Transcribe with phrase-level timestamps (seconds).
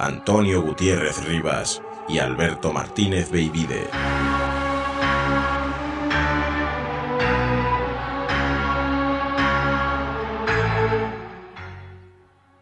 [0.00, 3.88] Antonio Gutiérrez Rivas y Alberto Martínez Beivide.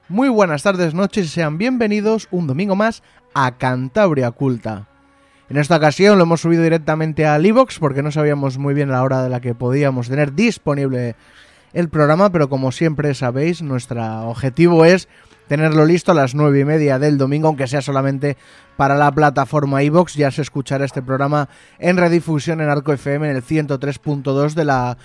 [0.08, 3.02] Muy buenas tardes, noches y sean bienvenidos un domingo más
[3.34, 4.88] a Cantabria Oculta.
[5.50, 9.02] En esta ocasión lo hemos subido directamente al iVox porque no sabíamos muy bien la
[9.02, 11.16] hora de la que podíamos tener disponible
[11.74, 15.06] el programa, pero como siempre sabéis, nuestro objetivo es
[15.48, 18.36] tenerlo listo a las nueve y media del domingo, aunque sea solamente
[18.76, 20.14] para la plataforma iVox.
[20.14, 24.96] Ya se escuchará este programa en redifusión en Arco FM en el 103.2 de la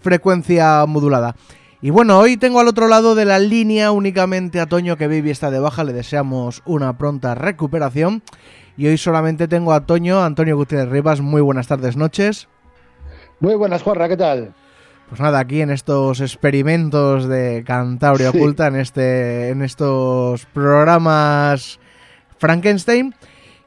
[0.00, 1.34] frecuencia modulada.
[1.82, 5.30] Y bueno, hoy tengo al otro lado de la línea únicamente a Toño, que Baby
[5.30, 8.22] está de baja, le deseamos una pronta recuperación.
[8.76, 12.48] Y hoy solamente tengo a Toño, Antonio Gutiérrez Rivas, muy buenas tardes, noches.
[13.40, 14.54] Muy buenas, Juanra, ¿qué tal?
[15.10, 18.38] Pues nada, aquí en estos experimentos de Cantabria Sí.
[18.38, 21.80] Oculta, en, este, en estos programas
[22.38, 23.14] Frankenstein.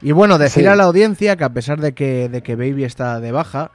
[0.00, 0.66] Y bueno, decir Sí.
[0.68, 3.70] a la audiencia que a pesar de que, de que Baby está de baja,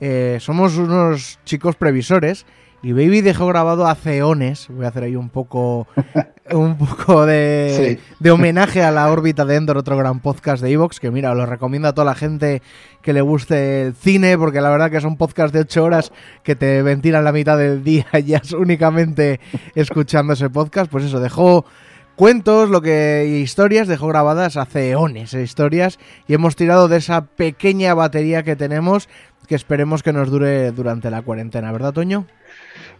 [0.00, 2.46] eh, somos unos chicos previsores.
[2.82, 4.68] Y Baby dejó grabado hace eones.
[4.70, 5.88] Voy a hacer ahí un poco,
[6.52, 8.14] un poco de, Sí.
[8.20, 11.00] de homenaje a la órbita de Endor, otro gran podcast de Evox.
[11.00, 12.62] Que mira, lo recomiendo a toda la gente
[13.02, 16.12] que le guste el cine, porque la verdad que son podcasts de 8 horas
[16.44, 19.40] que te ventilan la mitad del día ya es únicamente
[19.74, 20.88] escuchando ese podcast.
[20.88, 21.64] Pues eso, dejó
[22.14, 25.98] cuentos, lo que historias, dejó grabadas hace eones eh, historias
[26.28, 29.08] y hemos tirado de esa pequeña batería que tenemos
[29.46, 32.26] que esperemos que nos dure durante la cuarentena, ¿verdad, Toño?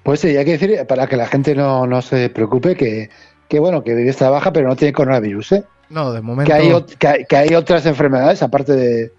[0.03, 3.11] Pues sí, hay que decir, para que la gente no, no se preocupe, que,
[3.49, 5.65] que bueno, que vive esta baja, pero no tiene coronavirus, ¿eh?
[5.91, 6.53] No, de momento.
[6.53, 9.13] Que hay, que, hay, que hay otras enfermedades aparte de,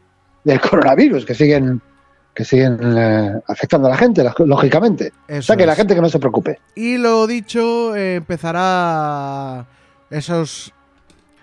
[0.44, 1.82] del coronavirus que siguen
[2.34, 5.12] que siguen eh, afectando a la gente, lógicamente.
[5.28, 6.60] o Eso sea, que la gente que no se preocupe.
[6.74, 9.66] Y lo dicho, eh, empezará
[10.10, 10.74] esos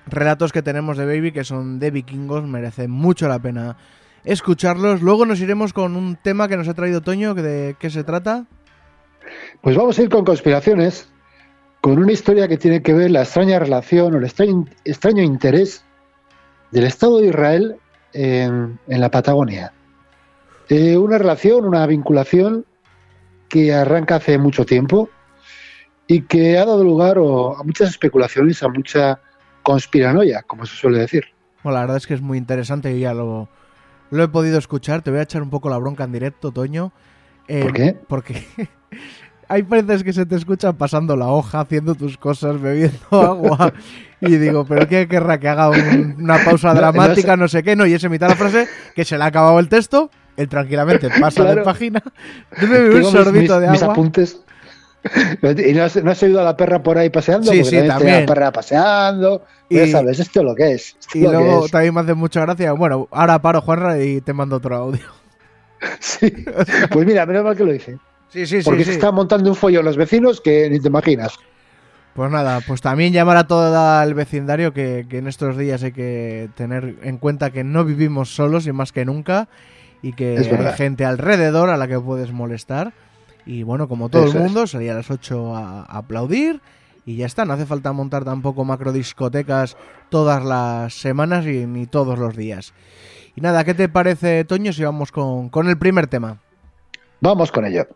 [0.06, 3.76] relatos que tenemos de Baby, que son de vikingos, merece mucho la pena
[4.24, 5.03] escucharlos.
[5.03, 8.03] Luego nos iremos con un tema que nos ha traído Toño, que ¿de qué se
[8.03, 8.47] trata?
[9.60, 11.09] Pues vamos a ir con conspiraciones,
[11.81, 15.84] con una historia que tiene que ver la extraña relación o el extraño, extraño interés
[16.70, 17.76] del Estado de Israel
[18.12, 19.72] en, en la Patagonia.
[20.69, 22.65] Eh, una relación, una vinculación
[23.48, 25.09] que arranca hace mucho tiempo
[26.09, 29.20] y que ha dado lugar o, a muchas especulaciones, a mucha
[29.62, 31.25] conspiranoia, como se suele decir.
[31.62, 33.48] Bueno, la verdad es que es muy interesante y ya lo,
[34.10, 35.03] lo he podido escuchar.
[35.03, 36.92] Te voy a echar un poco la bronca en directo, Toño.
[37.48, 37.96] Eh, ¿Por qué?
[38.08, 38.44] Porque
[39.48, 43.72] hay veces que se te escuchan pasando la hoja, haciendo tus cosas, bebiendo agua.
[44.20, 47.76] Y digo, ¿pero qué querrá que haga un- una pausa no dramática, no sé qué?
[47.76, 50.10] No, y ese mitad de la frase que se le ha acabado el texto.
[50.36, 51.64] Él tranquilamente pasa de Claro.
[51.64, 52.02] página.
[52.60, 53.94] Dime un sorbito mis, de mis agua.
[53.94, 54.40] apuntes.
[55.66, 57.50] ¿Y no has, no has oído a la perra por ahí paseando?
[57.52, 58.20] Sí, Porque sí, también.
[58.22, 59.44] La perra paseando.
[59.68, 60.96] Y- Ya sabes, esto es lo que es.
[61.14, 61.70] Y es luego es.
[61.70, 62.72] también me hace mucha gracia.
[62.72, 65.06] Bueno, ahora paro, Juanra, y te mando otro audio.
[66.00, 66.32] Sí.
[66.91, 67.98] Pues mira, menos mal que lo hice.
[68.28, 68.87] Sí, sí, Porque sí.
[68.87, 68.94] se sí.
[68.94, 71.38] están montando un follón los vecinos que ni te imaginas.
[72.14, 75.92] Pues nada, pues también llamar a todo el vecindario que, que en estos días hay
[75.92, 79.48] que tener en cuenta que no vivimos solos y más que nunca
[80.00, 82.94] y que Es hay gente alrededor a la que puedes molestar.
[83.44, 84.42] Y bueno, como todo Eso el es.
[84.44, 86.62] mundo, salía a las 8 a, a aplaudir
[87.04, 87.44] y ya está.
[87.44, 89.76] No hace falta montar tampoco macro discotecas
[90.09, 92.72] todas las semanas y ni todos los días.
[93.36, 96.38] Y nada, ¿qué te parece, Toño, si vamos con, con el primer tema?
[97.20, 97.86] Vamos con ello.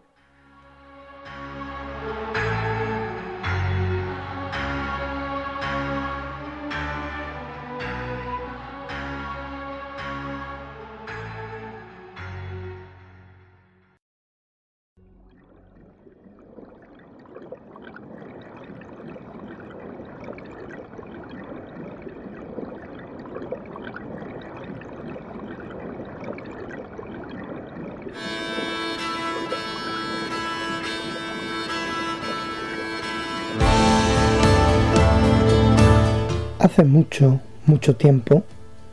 [36.70, 38.44] Hace mucho, mucho tiempo,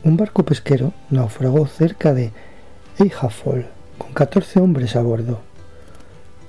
[0.02, 2.32] un barco pesquero naufragó cerca de
[2.98, 3.66] Eyjafjord
[3.98, 5.38] con 14 hombres a bordo.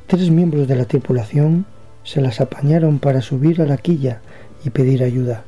[0.08, 1.68] Tres miembros de la tripulación
[2.04, 4.22] se las apañaron para subir a la quilla
[4.66, 5.44] y pedir ayuda,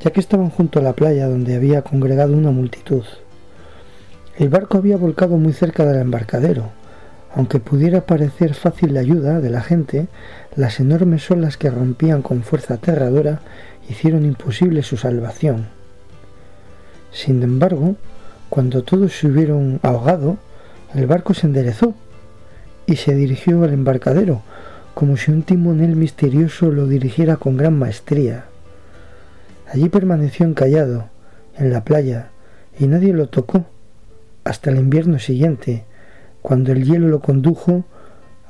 [0.00, 3.04] ya que estaban junto a la playa donde había congregado una multitud.
[4.36, 6.70] El barco había volcado muy cerca del embarcadero.
[7.36, 10.08] Aunque pudiera parecer fácil la ayuda de la gente,
[10.56, 13.40] las enormes olas que rompían con fuerza aterradora
[13.88, 15.66] hicieron imposible su salvación.
[17.12, 17.96] Sin embargo,
[18.48, 20.36] cuando todos se hubieron ahogado,
[20.94, 21.94] el barco se enderezó
[22.86, 24.42] y se dirigió al embarcadero,
[24.94, 28.44] como si un timonel misterioso lo dirigiera con gran maestría.
[29.72, 31.08] Allí permaneció encallado,
[31.56, 32.28] en la playa,
[32.78, 33.66] y nadie lo tocó,
[34.44, 35.84] hasta el invierno siguiente,
[36.42, 37.84] cuando el hielo lo condujo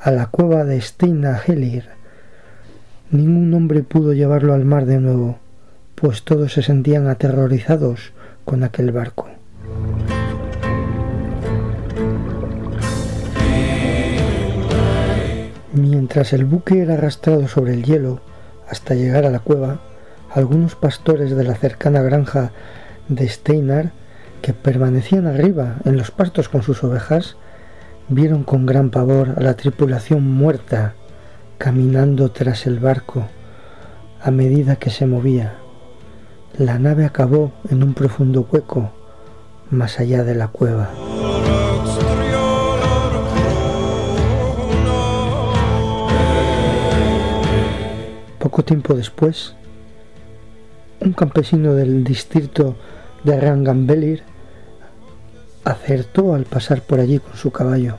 [0.01, 1.94] a la cueva de Steina Helir.
[3.15, 5.39] Ningún hombre pudo llevarlo al mar de nuevo,
[5.95, 8.13] pues todos se sentían aterrorizados
[8.45, 9.29] con aquel barco.
[15.75, 18.21] Mientras el buque era arrastrado sobre el hielo
[18.69, 19.79] hasta llegar a la cueva,
[20.33, 22.51] algunos pastores de la cercana granja
[23.09, 23.93] de Steinar,
[24.43, 27.37] que permanecían arriba en los pastos con sus ovejas,
[28.09, 30.95] vieron con gran pavor a la tripulación muerta
[31.59, 33.29] caminando tras el barco
[34.21, 35.55] a medida que se movía.
[36.59, 38.93] La nave acabó en un profundo hueco
[39.71, 40.91] más allá de la cueva.
[48.39, 49.55] Poco tiempo después,
[51.01, 52.77] un campesino del distrito
[53.25, 54.23] de Rangambelir
[55.65, 57.97] acertó al pasar por allí con su caballo.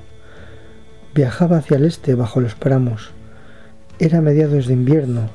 [1.14, 3.15] Viajaba hacia el este bajo los paramos.
[3.98, 5.30] Era mediados de invierno,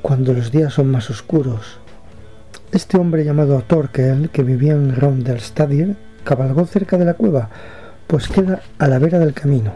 [0.00, 1.80] cuando los días son más oscuros.
[2.70, 7.50] Este hombre llamado Torkel, que vivía en Rondelstadir, cabalgó cerca de la cueva,
[8.06, 9.72] pues queda a la vera del camino.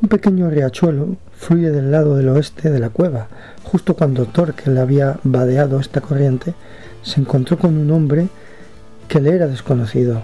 [0.00, 3.26] Un pequeño riachuelo fluye del lado del oeste de la cueva.
[3.64, 6.54] Justo cuando Torkel había vadeado esta corriente,
[7.02, 8.28] se encontró con un hombre
[9.08, 10.22] que le era desconocido.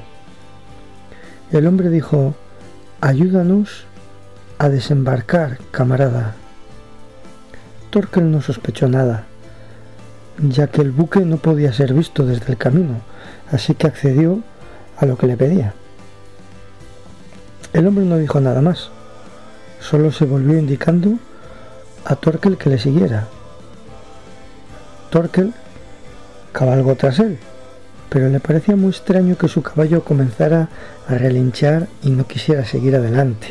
[1.51, 2.37] El hombre dijo,
[3.01, 3.87] ayúdanos
[4.59, 6.37] a desembarcar, camarada.
[7.93, 9.27] Torkel no sospechó nada,
[10.39, 12.97] ya que el buque no podía ser visto desde el camino,
[13.53, 14.41] así que accedió
[14.97, 15.75] a lo que le pedía.
[17.73, 18.91] El hombre no dijo nada más
[19.83, 21.19] solo se volvió indicando
[22.05, 23.27] a Torkel que le siguiera.
[25.11, 25.53] Torkel
[26.53, 27.39] cabalgó tras él,
[28.09, 30.69] pero le parecía muy extraño que su caballo comenzara
[31.09, 33.49] a relinchar y no quisiera seguir adelante.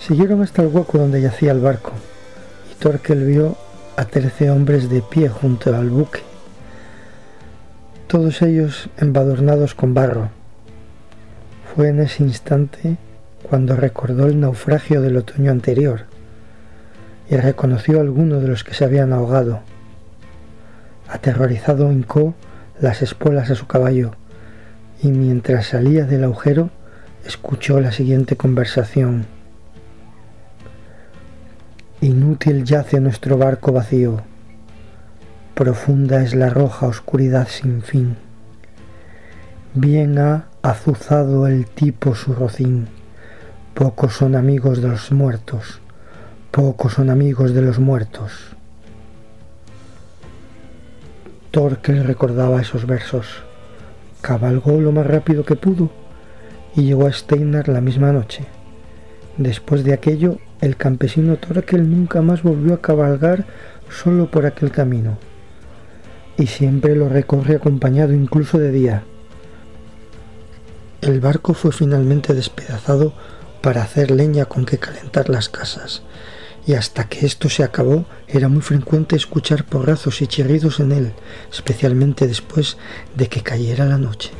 [0.00, 1.92] Siguieron hasta el hueco donde yacía el barco,
[2.82, 3.56] Torkel vio
[3.96, 6.18] a trece hombres de pie junto al buque,
[8.08, 10.30] todos ellos embadurnados con barro.
[11.72, 12.96] Fue en ese instante
[13.48, 16.06] cuando recordó el naufragio del otoño anterior
[17.30, 19.60] y reconoció a alguno de los que se habían ahogado.
[21.08, 22.34] Aterrorizado hincó
[22.80, 24.16] las espuelas a su caballo
[25.00, 26.70] y mientras salía del agujero
[27.24, 29.26] escuchó la siguiente conversación.
[32.02, 34.22] Inútil yace nuestro barco vacío,
[35.54, 38.16] profunda es la roja oscuridad sin fin.
[39.74, 42.88] Bien ha azuzado el tipo su rocín
[43.74, 45.80] Pocos son amigos de los muertos,
[46.50, 48.32] pocos son amigos de los muertos.
[51.52, 53.44] Torkel recordaba esos versos.
[54.22, 55.88] Cabalgó lo más rápido que pudo
[56.74, 58.44] y llegó a Steinar la misma noche.
[59.36, 63.44] Después de aquello, el campesino Torkel nunca más volvió a cabalgar
[63.90, 65.18] solo por aquel camino,
[66.38, 69.02] y siempre lo recorre acompañado incluso de día.
[71.00, 73.12] El barco fue finalmente despedazado
[73.60, 76.02] para hacer leña con que calentar las casas,
[76.64, 81.12] y hasta que esto se acabó era muy frecuente escuchar porrazos y chirridos en él,
[81.50, 82.76] especialmente después
[83.16, 84.30] de que cayera la noche.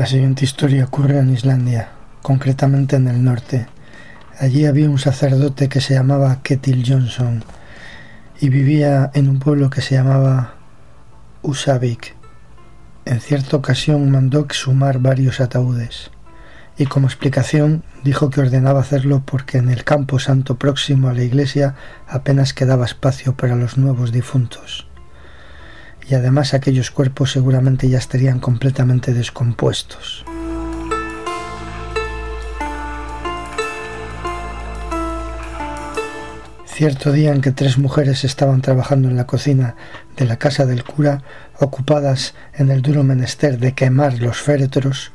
[0.00, 1.90] La siguiente historia ocurre en Islandia,
[2.22, 3.66] concretamente en el norte,
[4.38, 7.44] Allí había un sacerdote que se llamaba Ketil Johnson
[8.40, 10.54] y vivía en un pueblo que se llamaba
[11.42, 12.16] Usavik.
[13.04, 16.10] En cierta ocasión mandó exhumar varios ataúdes
[16.78, 21.24] y como explicación dijo que ordenaba hacerlo porque en el campo santo próximo a la
[21.24, 21.74] iglesia
[22.08, 24.89] apenas quedaba espacio para los nuevos difuntos.
[26.10, 30.24] Y además aquellos cuerpos seguramente ya estarían completamente descompuestos.
[36.66, 39.76] Cierto día en que tres mujeres estaban trabajando en la cocina
[40.16, 41.22] de la casa del cura,
[41.60, 45.12] ocupadas en el duro menester de quemar los féretros,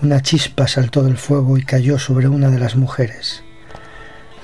[0.00, 3.42] una chispa saltó del fuego y cayó sobre una de las mujeres.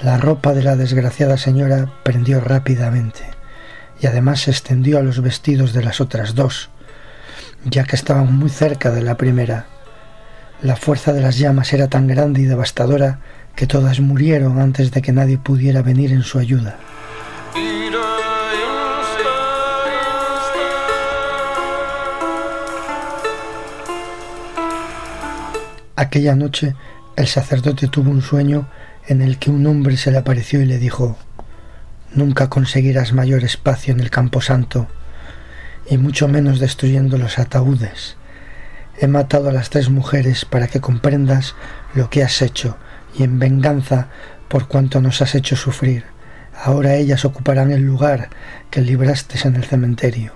[0.02, 3.33] La ropa de la desgraciada señora prendió rápidamente
[4.04, 6.68] y además se extendió a los vestidos de las otras dos,
[7.64, 9.64] ya que estaban muy cerca de la primera.
[10.61, 13.20] La fuerza de las llamas era tan grande y devastadora
[13.56, 16.76] que todas murieron antes de que nadie pudiera venir en su ayuda.
[25.96, 26.76] Aquella noche
[27.16, 28.68] el sacerdote tuvo un sueño
[29.08, 31.16] en el que un hombre se le apareció y le dijo
[32.14, 34.87] Nunca conseguirás mayor espacio en el campo santo,
[35.90, 38.16] y mucho menos destruyendo los ataúdes.
[38.97, 41.56] He matado a las tres mujeres para que comprendas
[41.92, 42.76] lo que has hecho,
[43.18, 44.11] y en venganza
[44.47, 46.04] por cuanto nos has hecho sufrir.
[46.62, 48.28] Ahora ellas ocuparán el lugar
[48.71, 50.33] que libraste en el cementerio.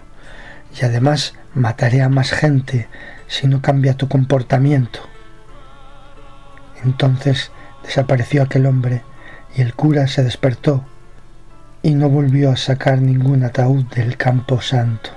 [0.80, 2.88] Y además mataré a más gente
[3.28, 4.98] si no cambia tu comportamiento.
[6.82, 7.52] Entonces
[7.84, 9.02] desapareció aquel hombre
[9.56, 10.84] y el cura se despertó
[11.82, 15.10] y no volvió a sacar ningún ataúd del campo santo.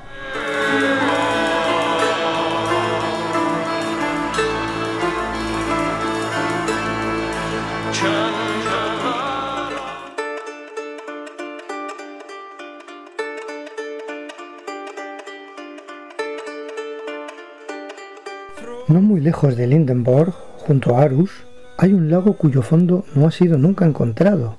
[18.88, 21.32] No muy lejos de Lindenborg, junto a Arus,
[21.78, 24.58] hay un lago cuyo fondo no ha sido nunca encontrado,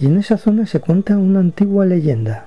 [0.00, 2.46] y en esa zona se cuenta una antigua leyenda.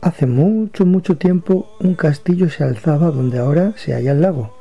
[0.00, 4.54] Hace mucho, mucho tiempo un castillo se alzaba donde ahora se halla el lago.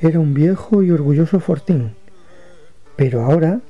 [0.00, 1.92] Era un viejo y orgulloso fortín,
[2.96, 3.60] pero ahora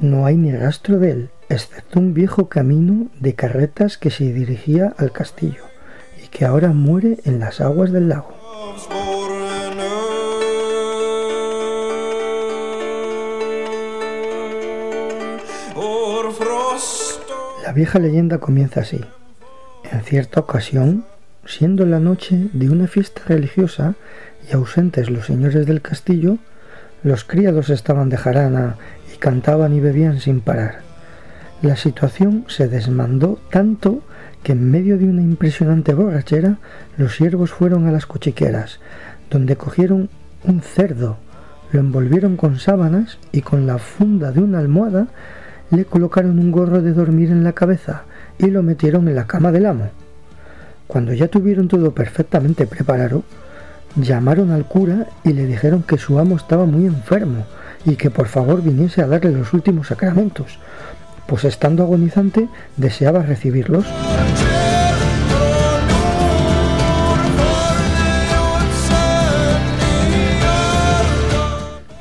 [0.00, 4.92] no hay ni rastro de él, excepto un viejo camino de carretas que se dirigía
[4.98, 5.64] al castillo
[6.22, 8.34] y que ahora muere en las aguas del lago.
[17.64, 19.00] La vieja leyenda comienza así.
[19.90, 21.04] En cierta ocasión,
[21.44, 23.94] siendo la noche de una fiesta religiosa
[24.48, 26.38] y ausentes los señores del castillo,
[27.02, 28.76] los criados estaban de jarana
[29.14, 30.80] y cantaban y bebían sin parar.
[31.60, 34.00] La situación se desmandó tanto
[34.42, 36.56] que en medio de una impresionante borrachera
[36.96, 38.80] los siervos fueron a las cochiqueras,
[39.28, 40.08] donde cogieron
[40.44, 41.18] un cerdo,
[41.70, 45.08] lo envolvieron con sábanas y con la funda de una almohada
[45.70, 48.04] le colocaron un gorro de dormir en la cabeza
[48.38, 49.90] y lo metieron en la cama del amo.
[50.86, 53.22] Cuando ya tuvieron todo perfectamente preparado,
[53.96, 57.46] llamaron al cura y le dijeron que su amo estaba muy enfermo
[57.84, 60.58] y que por favor viniese a darle los últimos sacramentos,
[61.26, 63.86] pues estando agonizante deseaba recibirlos.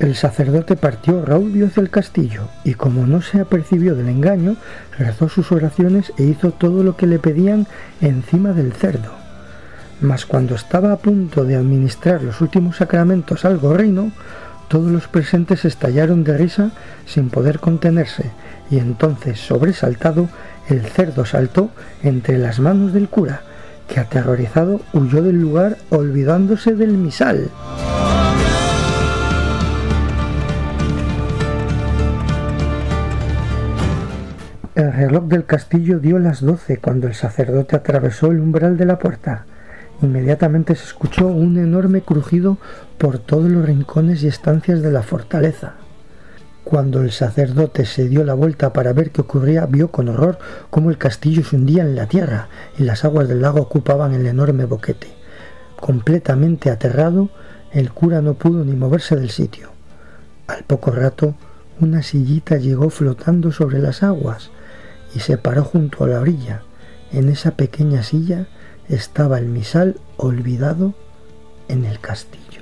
[0.03, 4.57] El sacerdote partió raudio hacia el castillo y como no se apercibió del engaño,
[4.99, 7.67] rezó sus oraciones e hizo todo lo que le pedían
[8.01, 9.13] encima del cerdo.
[10.01, 14.11] Mas cuando estaba a punto de administrar los últimos sacramentos al gorrino,
[14.67, 16.71] todos los presentes estallaron de risa
[17.05, 18.29] sin poder contenerse,
[18.69, 20.27] y entonces, sobresaltado,
[20.67, 21.69] el cerdo saltó
[22.03, 23.43] entre las manos del cura,
[23.87, 27.49] que aterrorizado huyó del lugar olvidándose del misal.
[34.75, 38.97] El reloj del castillo dio las doce cuando el sacerdote atravesó el umbral de la
[38.97, 39.45] puerta.
[40.01, 42.57] Inmediatamente se escuchó un enorme crujido
[42.97, 45.73] por todos los rincones y estancias de la fortaleza.
[46.63, 50.39] Cuando el sacerdote se dio la vuelta para ver qué ocurría, vio con horror
[50.71, 52.47] cómo el castillo se hundía en la tierra
[52.79, 55.09] y las aguas del lago ocupaban el enorme boquete.
[55.79, 57.29] Completamente aterrado,
[57.73, 59.69] el cura no pudo ni moverse del sitio.
[60.47, 61.35] Al poco rato,
[61.79, 64.49] una sillita llegó flotando sobre las aguas
[65.15, 66.63] y se paró junto a la orilla.
[67.11, 68.47] En esa pequeña silla
[68.89, 70.93] estaba el misal olvidado
[71.67, 72.52] en el castillo.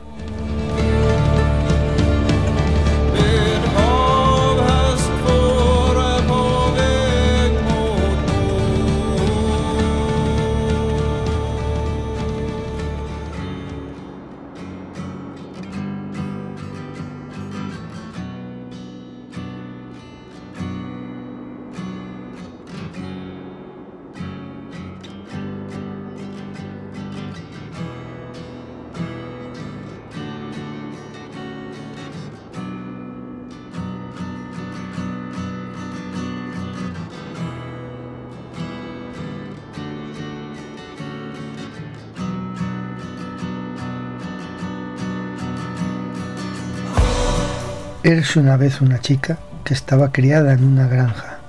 [48.36, 51.40] Una vez una chica que estaba criada en una granja,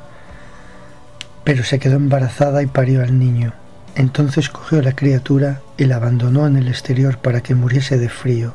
[1.45, 3.53] pero se quedó embarazada y parió al niño.
[3.95, 8.55] Entonces cogió la criatura y la abandonó en el exterior para que muriese de frío,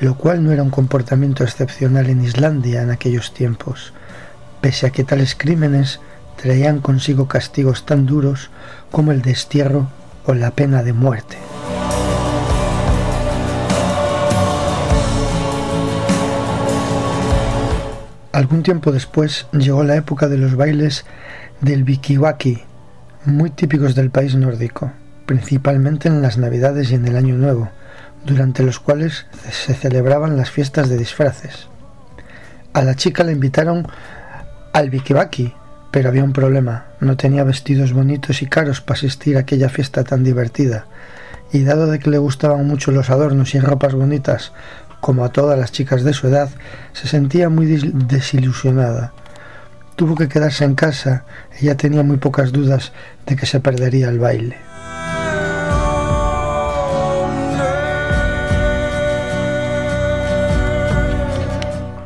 [0.00, 3.92] lo cual no era un comportamiento excepcional en Islandia en aquellos tiempos,
[4.60, 6.00] pese a que tales crímenes
[6.40, 8.50] traían consigo castigos tan duros
[8.90, 9.88] como el destierro
[10.24, 11.36] o la pena de muerte.
[18.34, 21.04] Algún tiempo después llegó la época de los bailes
[21.60, 22.64] del Vikiwaki,
[23.26, 24.90] muy típicos del país nórdico,
[25.24, 27.68] principalmente en las Navidades y en el Año Nuevo,
[28.26, 31.68] durante los cuales se celebraban las fiestas de disfraces.
[32.72, 33.86] A la chica la invitaron
[34.72, 35.54] al Vikiwaki,
[35.92, 40.02] pero había un problema, no tenía vestidos bonitos y caros para asistir a aquella fiesta
[40.02, 40.86] tan divertida,
[41.52, 44.50] y dado de que le gustaban mucho los adornos y ropas bonitas,
[45.04, 46.48] como a todas las chicas de su edad,
[46.94, 49.12] se sentía muy desilusionada.
[49.96, 51.26] Tuvo que quedarse en casa,
[51.60, 52.90] ella tenía muy pocas dudas
[53.26, 54.56] de que se perdería el baile.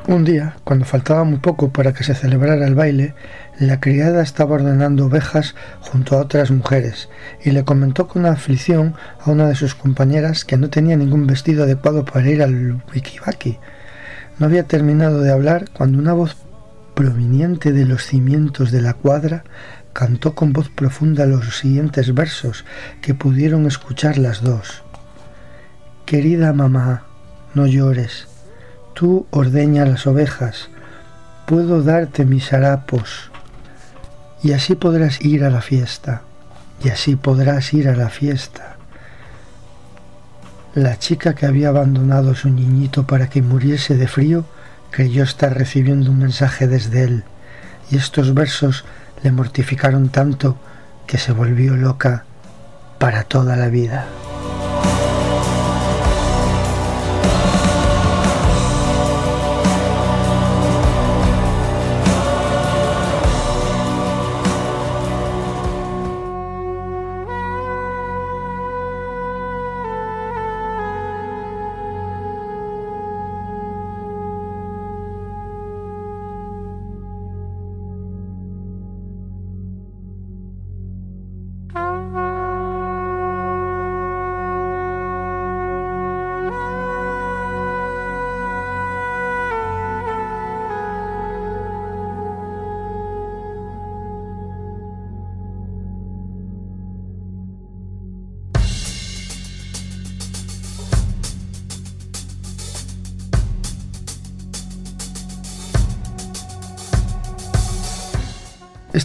[0.09, 3.14] Un día, cuando faltaba muy poco para que se celebrara el baile,
[3.59, 7.09] la criada estaba ordenando ovejas junto a otras mujeres
[7.45, 11.65] y le comentó con aflicción a una de sus compañeras que no tenía ningún vestido
[11.65, 13.59] adecuado para ir al wikibaki.
[14.38, 16.37] No había terminado de hablar cuando una voz
[16.95, 19.45] proveniente de los cimientos de la cuadra
[19.93, 22.65] cantó con voz profunda los siguientes versos
[23.03, 24.83] que pudieron escuchar las dos.
[26.07, 27.05] Querida mamá,
[27.55, 28.29] no llores
[28.99, 30.71] Tú ordeña las ovejas,
[31.47, 33.31] puedo darte mis harapos,
[34.42, 36.23] y así podrás ir a la fiesta,
[36.83, 38.76] y así podrás ir a la fiesta.
[40.74, 44.44] La chica que había abandonado a su niñito para que muriese de frío
[44.90, 47.24] creyó estar recibiendo un mensaje desde él,
[47.90, 48.85] y estos versos
[49.22, 50.57] le mortificaron tanto
[51.07, 52.24] que se volvió loca
[52.98, 54.07] para toda la vida.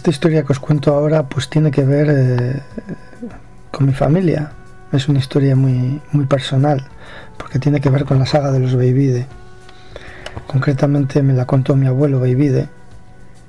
[0.04, 2.60] Esta historia que os cuento ahora pues tiene que ver eh,
[3.70, 4.52] con mi familia.
[4.92, 6.84] Es una historia muy, muy personal
[7.38, 9.26] porque tiene que ver con la saga de los Beivide.
[10.46, 12.68] Concretamente me la contó mi abuelo Beivide,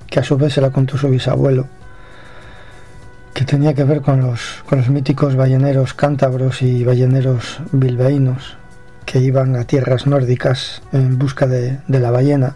[0.10, 1.68] que a su vez se la contó su bisabuelo,
[3.34, 8.56] que tenía que ver con los, con los míticos balleneros cántabros y balleneros bilbaínos
[9.06, 12.56] que iban a tierras nórdicas en busca de, de la ballena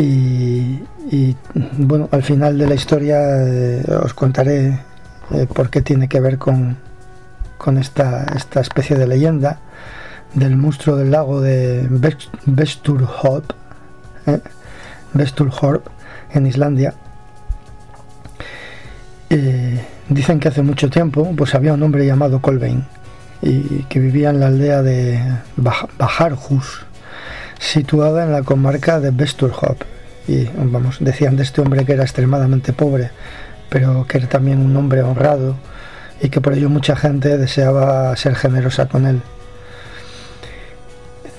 [0.00, 1.36] y,
[1.78, 4.78] bueno, al final de la historia eh, os contaré
[5.32, 6.76] eh, por qué tiene que ver con,
[7.56, 9.58] con esta, esta, especie de leyenda
[10.34, 11.88] del monstruo del lago de
[12.46, 13.50] Vesturhorp,
[14.26, 14.40] eh,
[16.34, 16.94] en Islandia.
[19.30, 22.86] Eh, dicen que hace mucho tiempo pues había un hombre llamado Colbein
[23.42, 25.20] y que vivía en la aldea de
[25.56, 26.86] Bajarhus
[27.58, 29.82] situada en la comarca de Vesturhop.
[30.26, 33.10] Y vamos, decían de este hombre que era extremadamente pobre,
[33.68, 35.56] pero que era también un hombre honrado
[36.20, 39.22] y que por ello mucha gente deseaba ser generosa con él.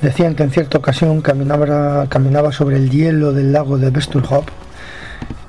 [0.02, 4.46] Decían que en cierta ocasión caminaba, caminaba sobre el hielo del lago de Vesturhop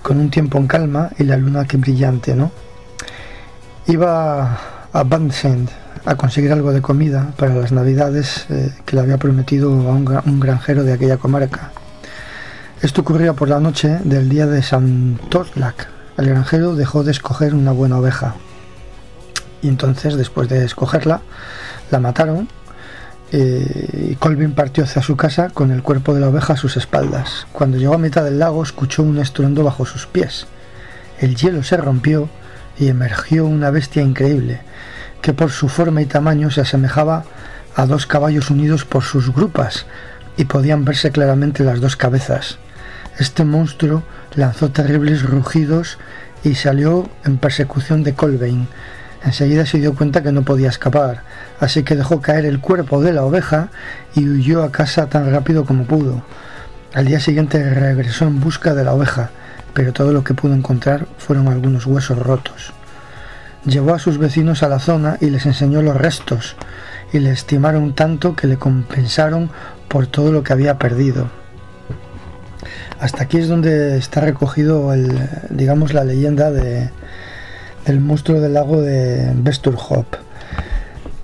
[0.02, 2.50] con un tiempo en calma y la luna que brillante, ¿no?
[3.86, 4.58] Iba
[4.92, 5.70] a Bandsend
[6.04, 10.40] a conseguir algo de comida para las navidades eh, que le había prometido a un,
[10.40, 11.72] granjero de aquella comarca.
[12.82, 15.88] Esto ocurría por la noche del día de San Torlak.
[16.16, 18.34] El granjero dejó de escoger una buena oveja.
[19.62, 21.20] Y entonces, después de escogerla,
[21.90, 22.48] la mataron
[23.32, 26.76] eh, y Colvin partió hacia su casa con el cuerpo de la oveja a sus
[26.76, 27.46] espaldas.
[27.52, 30.46] Cuando llegó a mitad del lago, escuchó un estruendo bajo sus pies.
[31.18, 32.28] El hielo se rompió
[32.78, 34.62] y emergió una bestia increíble,
[35.22, 37.24] que por su forma y tamaño se asemejaba
[37.74, 39.86] a dos caballos unidos por sus grupas,
[40.36, 42.58] y podían verse claramente las dos cabezas.
[43.18, 44.02] Este monstruo
[44.34, 45.98] lanzó terribles rugidos
[46.42, 48.66] y salió en persecución de Colbain.
[49.22, 51.24] Enseguida se dio cuenta que no podía escapar,
[51.60, 53.68] así que dejó caer el cuerpo de la oveja
[54.14, 56.22] y huyó a casa tan rápido como pudo.
[56.94, 59.30] Al día siguiente regresó en busca de la oveja,
[59.74, 62.72] pero todo lo que pudo encontrar fueron algunos huesos rotos.
[63.64, 66.56] Llevó a sus vecinos a la zona y les enseñó los restos,
[67.12, 69.50] y le estimaron tanto que le compensaron
[69.88, 71.28] por todo lo que había perdido.
[73.00, 76.90] Hasta aquí es donde está recogido el, digamos, la leyenda de,
[77.86, 80.06] del monstruo del lago de Besturhop.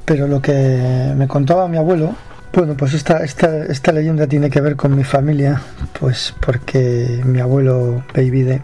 [0.04, 2.14] Pero lo que me contaba mi abuelo,
[2.52, 5.60] bueno, pues esta, esta, esta leyenda tiene que ver con mi familia,
[5.98, 8.62] pues porque mi abuelo Beivide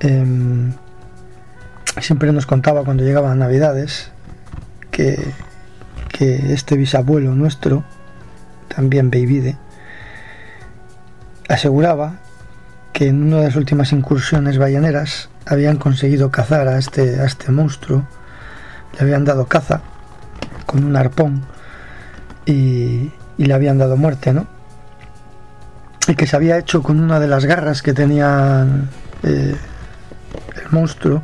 [0.00, 0.72] em,
[2.02, 4.10] siempre nos contaba cuando llegaban Navidades
[4.90, 5.32] que,
[6.08, 7.84] que este bisabuelo nuestro,
[8.68, 9.56] también Beivide,
[11.48, 12.16] aseguraba
[12.92, 17.52] que en una de las últimas incursiones bayaneras habían conseguido cazar a este, a este
[17.52, 18.04] monstruo,
[18.94, 19.82] le habían dado caza
[20.64, 21.42] con un arpón
[22.46, 24.46] y, le habían dado muerte, ¿no?
[26.08, 28.66] Y que se había hecho con una de las garras que tenía
[29.22, 29.54] eh,
[30.56, 31.22] el monstruo.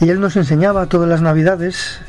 [0.00, 2.00] Y él nos enseñaba todas las navidades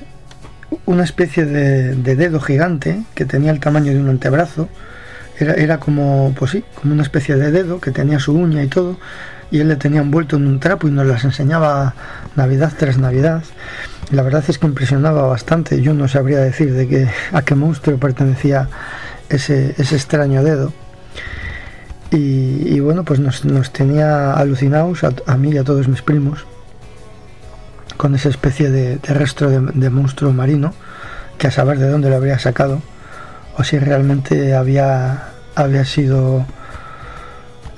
[0.85, 4.67] una especie de, de, dedo gigante que tenía el tamaño de un antebrazo.
[5.39, 8.67] Era, era como, pues sí, como una especie de dedo que tenía su uña y
[8.67, 8.97] todo
[9.51, 11.93] y él le tenía envuelto en un trapo y nos las enseñaba
[12.35, 13.43] Navidad tras Navidad.
[14.11, 15.81] la verdad es que impresionaba bastante.
[15.81, 18.69] Yo no sabría decir de qué, a qué monstruo pertenecía
[19.29, 20.73] ese, ese extraño dedo.
[22.09, 26.45] Y, bueno, pues nos, tenía alucinados a, mí y a todos mis primos
[27.97, 30.73] con esa especie de, de de, monstruo marino,
[31.37, 32.81] que a saber de dónde lo habría sacado,
[33.57, 36.45] o si realmente había, había sido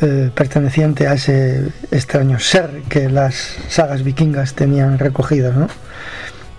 [0.01, 5.55] eh, perteneciente a ese extraño ser que las sagas vikingas tenían recogidas.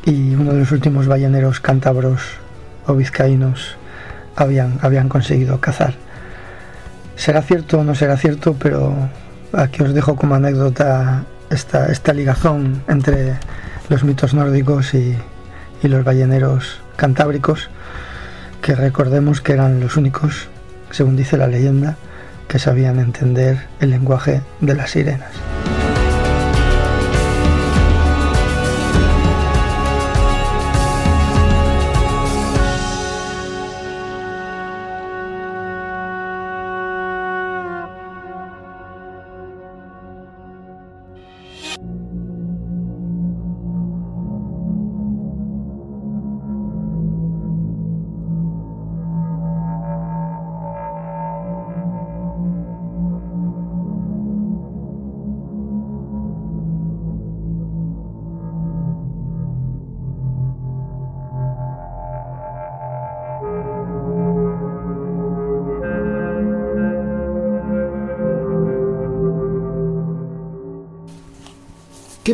[0.05, 2.23] Y uno de los últimos balleneros cántabros
[2.87, 3.77] o vizcaínos
[4.37, 5.95] habían, habían conseguido cazar.
[7.17, 8.95] Será cierto o no será cierto, pero
[9.53, 13.35] aquí os dejo como anécdota esta, esta ligazón entre
[13.89, 15.17] los mitos nórdicos y,
[15.83, 17.69] y los balleneros cantábricos,
[18.63, 20.49] que recordemos que eran los únicos,
[20.91, 21.97] según dice la leyenda,
[22.49, 25.31] que sabían entender el lenguaje de las sirenas.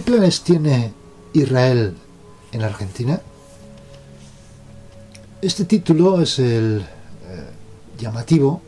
[0.06, 0.92] Planes tiene
[1.32, 1.94] Israel
[2.52, 3.20] en Argentina?
[5.42, 7.50] Este título es el eh,
[7.98, 8.62] llamativo.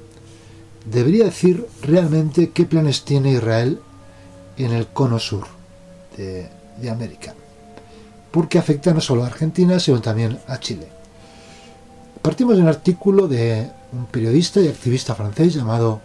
[0.84, 3.80] Debería decir realmente qué planes tiene Israel
[4.56, 5.46] en el cono sur
[6.16, 6.48] de,
[6.80, 7.34] de América,
[8.32, 10.88] porque afecta no solo a Argentina, sino también a Chile.
[12.20, 16.00] Partimos de un artículo de un periodista y activista francés llamado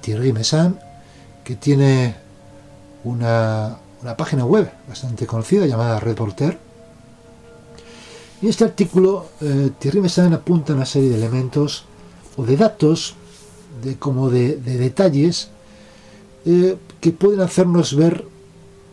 [0.00, 0.78] Thierry Messin,
[1.42, 2.14] que tiene
[3.02, 6.58] una una página web bastante conocida llamada Reporter.
[8.42, 11.84] Y este artículo, eh, Thierry Messin apunta una serie de elementos
[12.36, 13.14] o de datos,
[13.82, 15.48] de como de, detalles,
[16.46, 18.24] eh, que pueden hacernos ver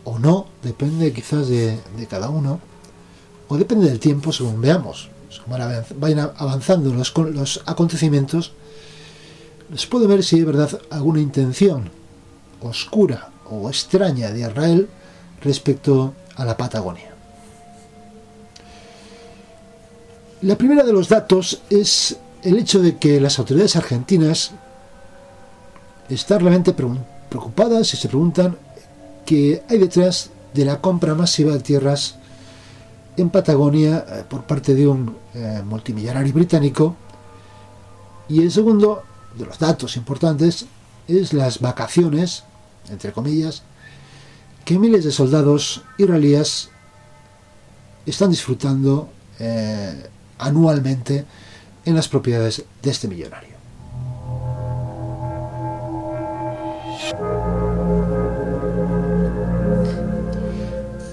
[0.04, 2.60] o no, depende quizás de, cada uno,
[3.48, 5.08] o depende del tiempo según veamos.
[5.30, 5.58] Según
[5.98, 8.52] vayan avanzando los, los acontecimientos,
[9.74, 11.90] se puede ver si hay verdad alguna intención
[12.60, 14.88] oscura o extraña de Israel
[15.42, 17.10] respecto a la Patagonia.
[20.42, 24.52] La primera de los datos es el hecho de que las autoridades argentinas
[26.08, 28.56] están realmente preocupadas y se preguntan
[29.26, 32.16] qué hay detrás de la compra masiva de tierras
[33.16, 36.96] en Patagonia eh, por parte de un eh, multimillonario británico.
[38.28, 39.02] Y el segundo
[39.36, 40.66] de los datos importantes
[41.08, 42.44] es las vacaciones,
[42.90, 43.62] entre comillas,
[44.68, 46.68] que miles de soldados israelíes
[48.04, 51.24] están disfrutando eh, anualmente
[51.86, 53.56] en las propiedades de este millonario.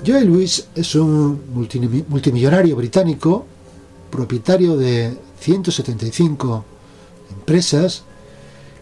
[0.05, 1.41] Joe Louis es un
[2.09, 3.45] multimillonario británico,
[4.11, 6.65] propietario de 175
[7.31, 8.03] empresas,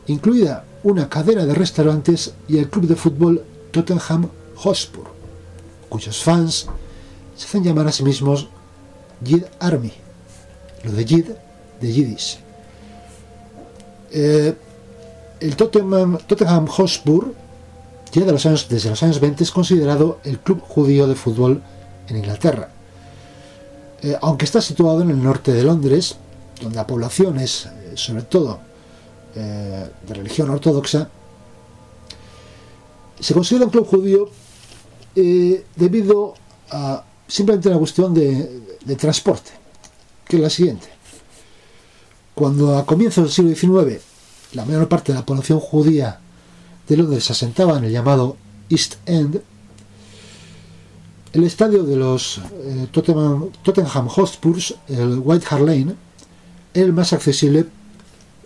[0.08, 5.06] incluida una cadena de restaurantes y el club de fútbol Tottenham Hotspur,
[5.90, 6.68] cuyos fans
[7.36, 8.48] se hacen llamar a sí mismos
[9.24, 9.92] Yid Army,
[10.84, 11.26] lo de Yid
[11.82, 12.40] de Yiddish.
[14.12, 14.56] Eh,
[15.40, 17.34] el Tottenham, Tottenham Hotspur
[18.12, 21.64] ya desde los años 20 es considerado el club judío de fútbol
[22.08, 22.70] en Inglaterra.
[24.04, 26.16] Eh, aunque está situado en el norte de Londres,
[26.62, 28.60] donde la población es eh, sobre todo
[29.34, 31.10] de religión ortodoxa,
[33.20, 34.30] se considera un club judío
[35.16, 36.34] debido
[36.72, 39.52] a simplemente una cuestión de, de transporte,
[40.26, 40.88] que es la siguiente.
[42.34, 44.02] Cuando a comienzos del siglo XIX
[44.54, 46.20] la mayor parte de la población judía
[46.88, 48.38] de Londres se asentaba en el llamado
[48.70, 49.42] East End,
[51.34, 55.96] el estadio de los eh, Tottenham, Tottenham Hotspurs, el White Hart Lane,
[56.74, 57.66] era el más accesible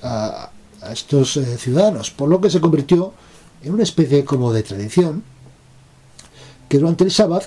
[0.01, 0.51] a,
[0.91, 3.11] estos eh, ciudadanos, por lo que se convirtió
[3.61, 5.23] en una especie como de tradición
[6.67, 7.43] que durante el sábado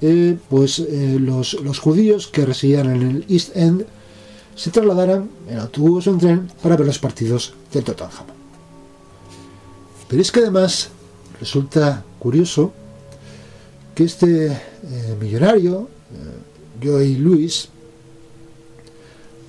[0.00, 3.84] eh, pues los, los, judíos que residían en el East End
[4.54, 8.26] se trasladaran en autobús o en tren para ver los partidos del Tottenham.
[10.08, 10.88] Pero es que además
[11.38, 12.72] resulta curioso
[13.94, 17.68] que este eh, millonario, eh, Joey Lewis,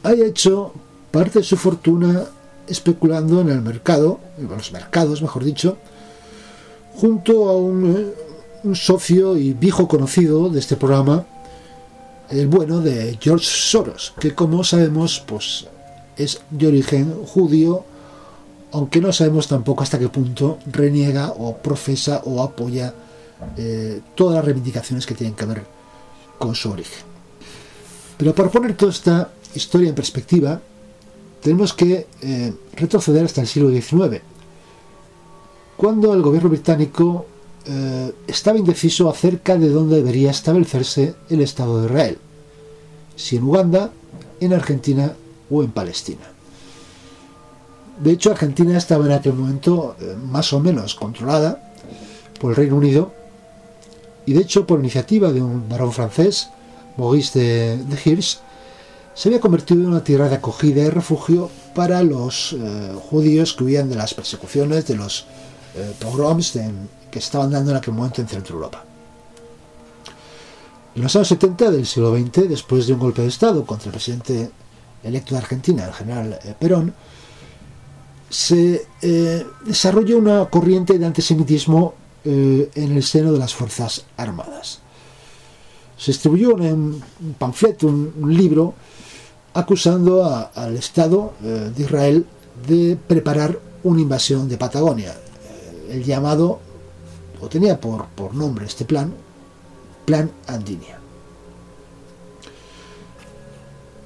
[0.04, 0.74] haya hecho
[1.12, 2.26] parte de su fortuna
[2.68, 5.78] especulando en el mercado, en los mercados, mejor dicho,
[6.96, 8.14] junto a un, eh,
[8.64, 11.26] un, socio y viejo conocido de este programa,
[12.30, 15.68] el bueno de George Soros, que como sabemos, pues
[16.18, 17.86] es de origen judío
[18.72, 22.94] aunque no sabemos tampoco hasta qué punto reniega o profesa o apoya
[23.58, 25.64] eh, todas las reivindicaciones que tienen que ver
[26.38, 27.04] con su origen.
[28.18, 30.62] Pero para poner toda esta historia en perspectiva,
[31.42, 34.22] tenemos que eh, retroceder hasta el siglo XIX,
[35.78, 37.26] cuando el gobierno británico
[37.66, 42.18] eh, estaba indeciso acerca de dónde debería establecerse el Estado de Israel,
[43.16, 43.92] si en Uganda,
[44.40, 45.14] en Argentina
[45.50, 46.32] o en Palestina.
[48.02, 51.74] De hecho, Argentina estaba en aquel momento eh, más o menos controlada
[52.40, 53.12] por el Reino Unido
[54.26, 56.50] y de hecho por iniciativa de un varón francés,
[56.96, 58.40] Maurice de, Hirsch,
[59.14, 63.66] se había convertido en una tierra de acogida y refugio para los eh, judíos que
[63.66, 65.26] huían de las persecuciones, de los
[66.00, 66.54] pogroms
[67.12, 68.84] que estaban dando en aquel momento en Centro Europa.
[70.96, 73.92] En los años 70 del siglo XX, después de un golpe de Estado contra el
[73.92, 74.52] presidente
[75.04, 76.94] electo de Argentina, el general Perón,
[78.30, 81.94] se eh, desarrolló una corriente de antisemitismo
[82.24, 84.80] eh, en el seno de las Fuerzas Armadas.
[85.98, 87.04] Se distribuyó un,
[87.38, 88.74] panfleto, un, libro,
[89.54, 92.26] acusando al Estado eh, de Israel
[92.68, 95.16] de preparar una invasión de Patagonia.
[95.90, 96.60] el llamado,
[97.42, 99.14] o tenía por, por nombre este plan,
[100.06, 101.00] Plan Andinia.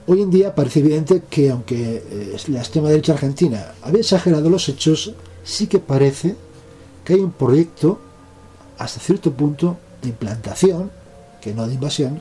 [0.05, 4.67] Hoy en día parece evidente que aunque eh, la extrema derecha argentina había exagerado los
[4.67, 5.13] hechos,
[5.45, 6.35] sí que parece
[7.05, 7.99] que hay un proyecto
[8.77, 10.91] hasta cierto punto de implantación,
[11.39, 12.19] que no de invasión,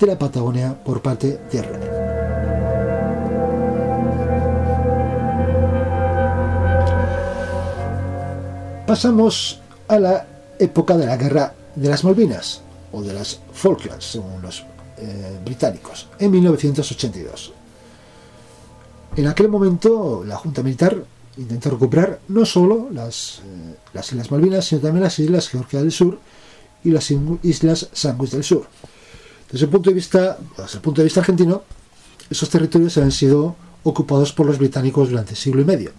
[0.00, 2.12] de la Patagonia por parte de Israel.
[8.86, 10.26] Pasamos a la
[10.62, 14.64] época de la guerra de las Malvinas, o de las Falklands, según los
[14.98, 17.52] eh, británicos en 1982.
[19.16, 21.04] En aquel momento la Junta Militar
[21.36, 25.92] intentó recuperar no solo las, eh, las Islas Malvinas, sino también las Islas Georgia del
[25.92, 26.18] Sur
[26.84, 27.10] y las
[27.42, 28.66] Islas Sandwich del Sur.
[29.50, 31.62] Desde el punto de vista, desde el punto de vista argentino,
[32.30, 35.92] esos territorios habían sido ocupados por los británicos durante siglo y medio.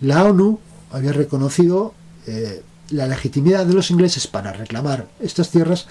[0.00, 0.58] La ONU
[0.90, 1.94] había reconocido
[2.26, 5.86] eh, la legitimidad de los ingleses para reclamar estas tierras,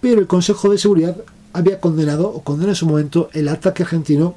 [0.00, 1.16] pero el Consejo de Seguridad
[1.52, 4.36] había condenado o condenó en su momento el ataque argentino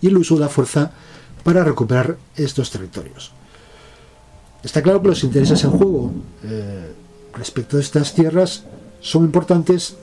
[0.00, 0.92] y el uso de la fuerza
[1.42, 3.32] para recuperar estos territorios.
[4.62, 6.12] Está claro que los intereses en juego
[6.44, 6.92] eh,
[7.34, 8.64] respecto a estas tierras
[9.00, 9.96] son importantes,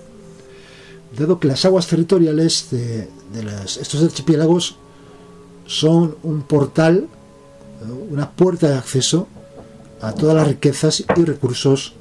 [1.18, 3.10] dado que las aguas territoriales de,
[3.66, 4.76] estos archipiélagos
[5.66, 7.08] son un portal,
[7.82, 9.28] eh, una puerta de acceso
[10.02, 11.94] a todas las riquezas y recursos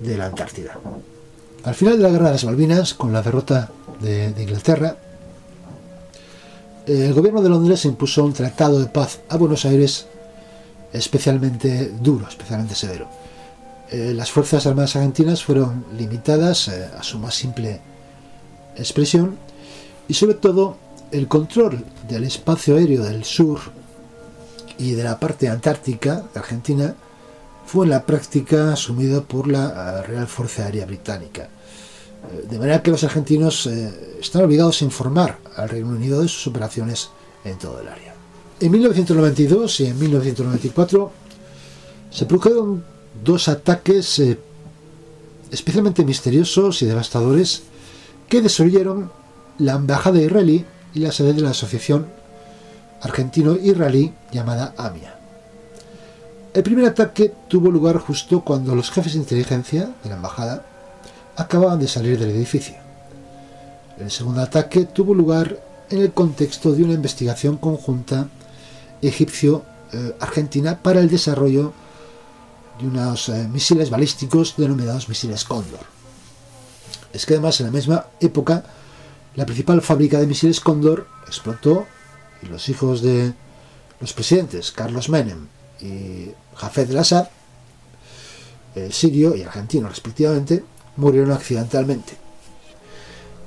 [0.00, 0.78] de la Antártida.
[1.64, 4.96] Al final de la guerra de las Malvinas, con la derrota de, Inglaterra,
[6.86, 10.06] el gobierno de Londres impuso un tratado de paz a Buenos Aires
[10.92, 13.08] especialmente duro, especialmente severo.
[13.90, 17.80] Eh, las Fuerzas Armadas Argentinas fueron limitadas eh, a su más simple
[18.76, 19.38] expresión
[20.08, 20.76] y sobre todo
[21.12, 23.60] el control del espacio aéreo del sur
[24.78, 26.94] y de la parte antártica de Argentina
[27.72, 31.48] fue en la práctica asumido por la eh, Real Fuerza Aérea Británica.
[32.48, 37.08] De manera que los argentinos están obligados a informar al Reino Unido de sus operaciones
[37.44, 38.14] en todo el área.
[38.60, 41.10] En 1992 y en 1994
[42.10, 42.84] se produjeron
[43.24, 44.38] dos ataques eh,
[45.50, 47.62] especialmente misteriosos y devastadores
[48.28, 49.10] que destruyeron
[49.58, 52.06] la embajada israelí y la sede de la asociación
[53.00, 55.21] argentino-israelí llamada AMIA.
[56.54, 60.66] El primer ataque tuvo lugar justo cuando los jefes de inteligencia de la embajada
[61.34, 62.74] acababan de salir del edificio.
[63.98, 68.28] El segundo ataque tuvo lugar en el contexto de una investigación conjunta
[69.00, 71.72] egipcio-argentina para el desarrollo
[72.78, 75.86] de unos eh, misiles balísticos denominados misiles Cóndor.
[77.14, 78.62] Es que además en la misma época
[79.36, 81.86] la principal fábrica de misiles Cóndor explotó
[82.42, 83.32] y los hijos de
[84.00, 85.48] los presidentes Carlos Menem
[85.82, 87.28] y Jafet el-Assad,
[88.74, 90.64] eh, sirio y argentino respectivamente,
[90.96, 92.22] murieron accidentalmente.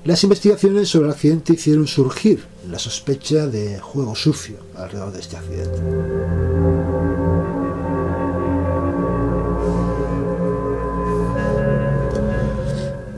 [0.03, 5.37] Las investigaciones sobre el accidente hicieron surgir la sospecha de juego sucio alrededor de este
[5.37, 5.81] accidente.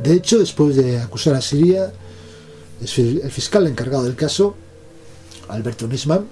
[0.02, 1.92] De hecho, después de acusar a Siria,
[2.80, 4.56] el fiscal encargado del caso,
[5.50, 6.26] Alberto Nisman,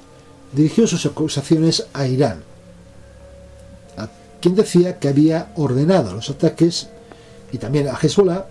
[0.54, 2.44] dirigió sus acusaciones a Irán,
[4.46, 6.90] quien decía que había ordenado los ataques
[7.52, 8.46] y también a Hezbollah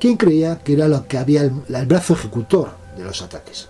[0.00, 3.68] quien creía que era lo que había el, brazo ejecutor de los ataques.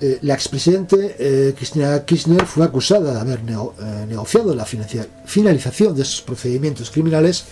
[0.00, 6.02] Eh, la expresidente eh, Cristina Kirchner fue acusada de haber eh, negociado la finalización de
[6.02, 7.44] esos procedimientos criminales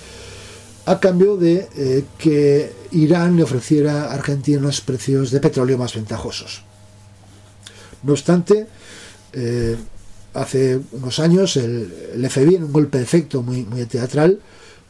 [0.87, 6.63] a cambio de que Irán le ofreciera a Argentina unos precios de petróleo más ventajosos.
[8.05, 8.69] No obstante,
[10.35, 11.91] hace unos años el,
[12.29, 14.41] FBI, en un golpe de efecto muy, muy teatral,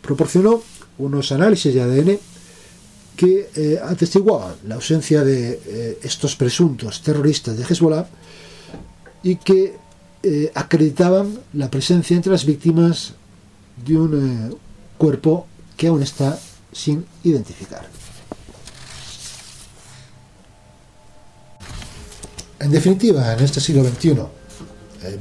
[0.01, 0.63] proporcionó
[0.99, 2.19] unos análisis de ADN
[3.17, 8.07] que eh, atestiguaban la ausencia de eh, estos presuntos terroristas de Hezbollah
[9.23, 9.77] y que
[10.23, 13.15] eh, acreditaban la presencia entre las víctimas
[13.85, 14.59] de un
[14.99, 16.39] cuerpo que aún está
[16.73, 17.87] sin identificar.
[22.61, 24.21] En definitiva, en este siglo XXI,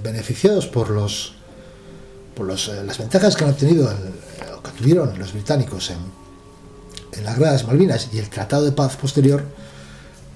[0.02, 1.34] beneficiados por los
[2.36, 3.90] por las ventajas que han obtenido
[4.64, 5.98] que tuvieron los británicos en,
[7.14, 9.44] en las Gradas Malvinas y el Tratado de Paz posterior,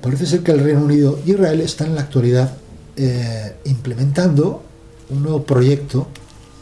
[0.02, 2.52] parece ser que el Reino Unido y Israel están en la actualidad
[2.98, 4.64] eh, implementando
[5.10, 6.08] un nuevo proyecto,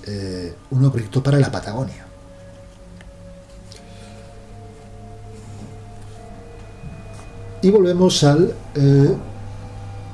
[0.06, 2.06] eh, un nuevo proyecto para la Patagonia.
[7.62, 9.16] Y volvemos al eh,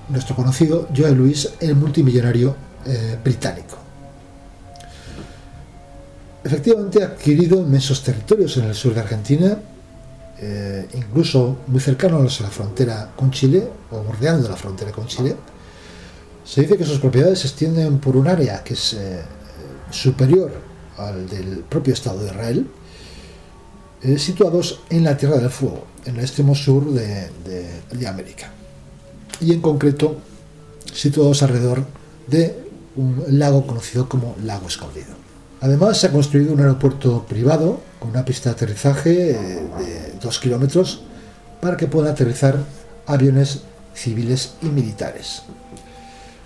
[0.09, 2.55] nuestro conocido Joe Louis, el multimillonario
[3.23, 3.79] británico
[6.43, 9.57] efectivamente ha adquirido inmensos territorios en el sur de Argentina,
[10.39, 15.35] eh, incluso muy cercanos a la frontera con Chile, o bordeando la frontera con Chile.
[16.45, 19.21] Se dice que sus propiedades se extienden por un área que es eh,
[19.91, 20.51] superior
[20.97, 22.67] al del propio Estado de Israel,
[24.01, 28.51] eh, situados en la Tierra del Fuego, en el extremo sur de América.
[29.41, 30.17] Y en concreto,
[30.93, 31.85] situados alrededor
[32.27, 35.19] de un lago conocido como Lago Escondido.
[35.61, 40.39] Además, se ha construido un aeropuerto privado con una pista de aterrizaje eh, de dos
[40.39, 41.01] kilómetros
[41.61, 42.57] para que puedan aterrizar
[43.05, 43.61] aviones
[43.93, 45.43] civiles y militares.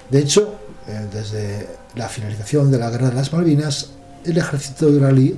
[0.09, 0.55] De hecho,
[0.88, 3.91] eh, desde la finalización de la Guerra de las Malvinas,
[4.26, 5.38] el ejército israelí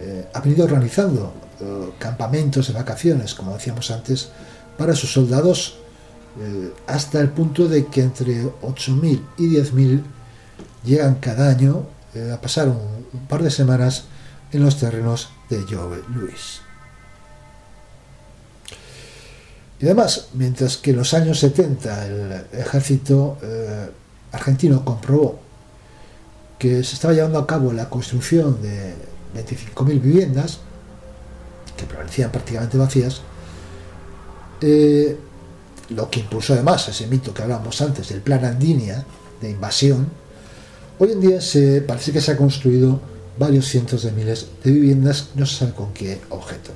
[0.00, 1.32] eh, ha venido organizando
[1.98, 4.28] campamentos de vacaciones, como decíamos antes,
[4.76, 5.78] para sus soldados,
[6.86, 10.02] hasta el punto de que entre 8.000 y 10.000
[10.84, 11.86] llegan cada año
[12.32, 14.04] a pasar un par de semanas
[14.52, 16.60] en los terrenos de Joe Louis.
[19.78, 23.90] Y además, mientras que en los años 70 el ejército eh,
[24.32, 25.38] argentino comprobó
[26.58, 28.94] que se estaba llevando a cabo la construcción de
[29.34, 30.60] 25.000 viviendas,
[31.76, 33.20] que permanecían prácticamente vacías,
[34.62, 35.18] eh,
[35.90, 39.04] lo que impulsó además ese mito que hablábamos antes del plan Andinia
[39.40, 40.08] de invasión
[40.98, 42.98] Hoy en día se parece que se ha construido
[43.38, 46.70] varios cientos de miles de viviendas, no se sabe con qué objeto.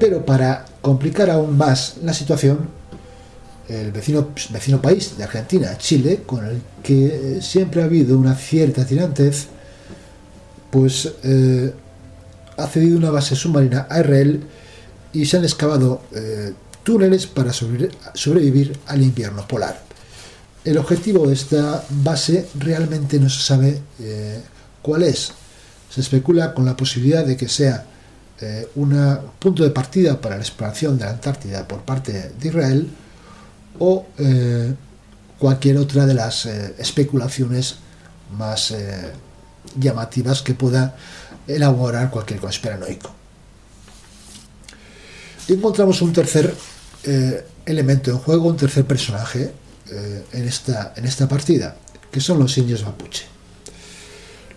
[0.00, 2.60] Pero para complicar aún más la situación,
[3.68, 8.86] el vecino, vecino país de Argentina, Chile, con el que siempre ha habido una cierta
[8.86, 9.48] tirantez,
[10.74, 11.72] pues eh,
[12.56, 14.42] ha cedido una base submarina a Israel
[15.12, 16.52] y se han excavado eh,
[16.82, 19.80] túneles para sobrevivir al invierno polar.
[20.64, 24.40] El objetivo de esta base realmente no se sabe eh,
[24.82, 25.30] cuál es.
[25.90, 27.86] Se especula con la posibilidad de que sea
[28.74, 32.90] un punto de partida para la exploración de la Antártida por parte de Israel
[33.78, 34.06] o
[35.38, 37.76] cualquier otra de las especulaciones
[38.36, 38.74] más
[39.78, 40.96] llamativas que pueda
[41.46, 43.10] elaborar cualquier conspiranoico.
[45.48, 46.54] encontramos un tercer
[47.04, 49.52] eh, elemento en juego, un tercer personaje
[49.90, 51.76] eh, en, esta, en esta partida,
[52.10, 53.24] que son los indios mapuche.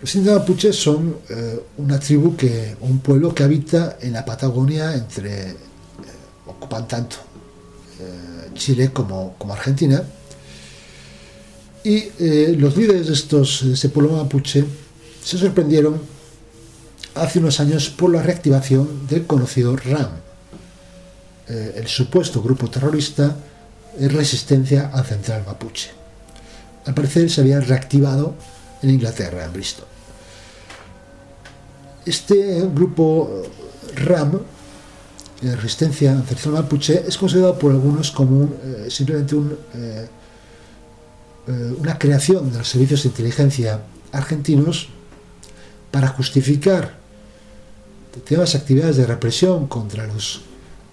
[0.00, 4.94] Los indios mapuche son eh, una tribu, que, un pueblo que habita en la Patagonia
[4.94, 5.54] entre,
[6.46, 7.16] ocupan tanto
[8.54, 10.02] Chile como, como Argentina,
[11.84, 12.10] y
[12.56, 14.64] los líderes de, estos, de este pueblo mapuche
[15.28, 16.00] se sorprendieron
[17.14, 20.08] hace unos años por la reactivación del conocido RAM,
[21.46, 23.36] eh, el supuesto grupo terrorista
[23.98, 25.90] de resistencia al central mapuche.
[26.86, 28.36] Al parecer se había reactivado
[28.80, 29.84] en Inglaterra, en Bristol.
[32.06, 33.42] Este grupo
[33.96, 34.40] RAM,
[35.42, 39.36] de resistencia al central mapuche, es considerado por algunos como eh, simplemente
[39.74, 40.08] eh,
[41.78, 44.88] una creación de los servicios de inteligencia argentinos
[45.90, 46.98] para justificar
[48.30, 50.42] las actividades de represión contra los,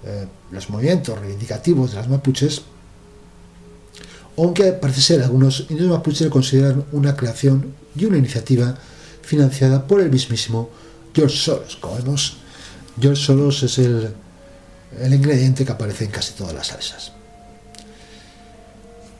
[0.05, 2.61] eh, los movimientos reivindicativos de las mapuches,
[4.37, 8.77] aunque parece ser algunos indios mapuches lo consideran una creación y una iniciativa
[9.21, 10.69] financiada por el mismísimo
[11.13, 11.77] George Soros.
[11.77, 12.37] Como vemos,
[12.99, 14.09] George Soros es el,
[15.01, 17.11] el ingrediente que aparece en casi todas las salsas.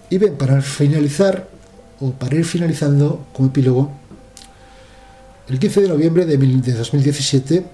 [0.10, 1.48] Y bien, para finalizar,
[2.00, 3.92] o para ir finalizando como epílogo,
[5.48, 7.66] el 15 de noviembre de 2017,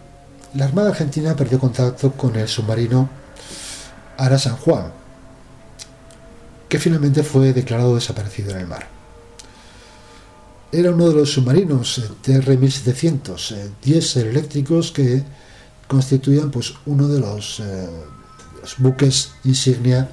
[0.55, 3.09] la Armada Argentina perdió contacto con el submarino
[4.17, 4.91] Ara San Juan,
[6.67, 8.87] que finalmente fue declarado desaparecido en el mar.
[10.73, 15.23] Era uno de los submarinos eh, TR-1700, eh, diésel eléctricos que
[15.87, 17.89] constituían pues, uno de los, eh,
[18.61, 20.09] los buques insignia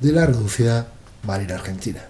[0.00, 0.88] de la reducida
[1.24, 2.02] Marina Argentina.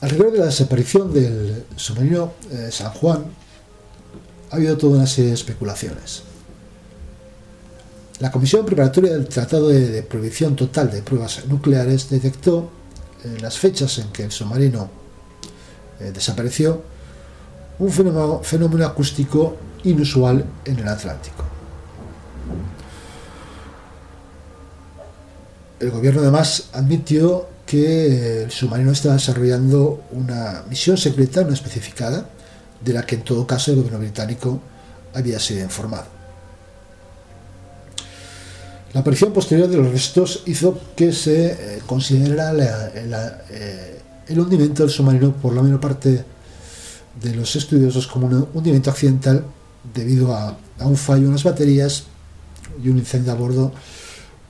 [0.00, 3.24] Alrededor de la desaparición del submarino eh, San Juan
[4.50, 6.22] ha habido toda una serie de especulaciones.
[8.18, 12.70] La Comisión Preparatoria del Tratado de, Prohibición Total de Pruebas Nucleares detectó
[13.24, 14.88] eh, las fechas en que el submarino
[16.00, 16.82] eh, desapareció
[17.78, 21.44] un fenómeno acústico inusual en el Atlántico.
[25.78, 32.26] El gobierno además admitió que el submarino estaba desarrollando una misión secreta no especificada,
[32.84, 34.60] de la que en todo caso el gobierno británico
[35.14, 36.06] había sido informado.
[38.92, 44.90] La aparición posterior de los restos hizo que se eh, considerara eh, el hundimiento del
[44.90, 46.24] submarino por la menor parte
[47.22, 49.44] de los estudiosos como un hundimiento accidental
[49.94, 52.02] debido a, un fallo en las baterías
[52.82, 53.72] y un incendio a bordo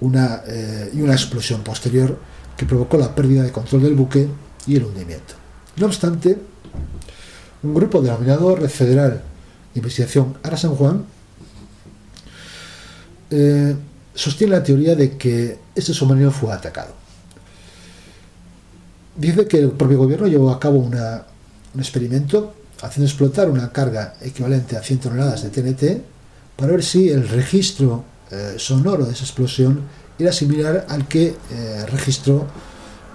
[0.01, 2.31] eh, y una explosión posterior
[2.61, 4.29] que provocó la pérdida de control del buque
[4.67, 5.33] y el hundimiento.
[5.79, 6.37] No obstante,
[7.63, 9.23] un grupo denominado Red Federal
[9.73, 11.07] de Investigación Ara San Juan
[13.31, 13.75] eh,
[14.15, 16.93] sostiene la teoría de que este submarino fue atacado.
[19.17, 22.53] Dice que el propio gobierno llevó a cabo un experimento
[22.83, 26.03] haciendo explotar una carga equivalente a 100 toneladas de TNT
[26.57, 29.81] para ver si el registro eh, sonoro de esa explosión
[30.23, 32.47] era similar al que eh, registró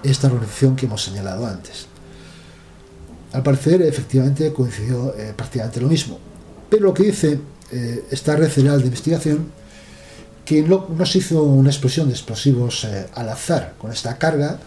[0.02, 1.86] esta organización que hemos señalado antes.
[3.32, 6.18] Al parecer, efectivamente, coincidió eh, prácticamente lo mismo.
[6.70, 7.38] Pero lo que dice
[7.72, 9.50] eh, esta red federal de investigación,
[10.44, 14.60] que no, se hizo una explosión de explosivos al azar con esta carga,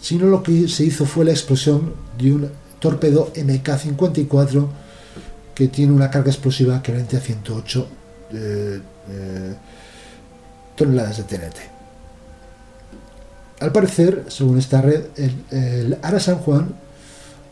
[0.00, 4.68] sino lo que se hizo fue la explosión de un torpedo MK-54
[5.54, 7.88] que tiene una carga explosiva equivalente a 108
[10.76, 11.73] toneladas de TNT.
[13.64, 15.04] Al parecer, según esta red,
[15.50, 16.74] el, Ara San Juan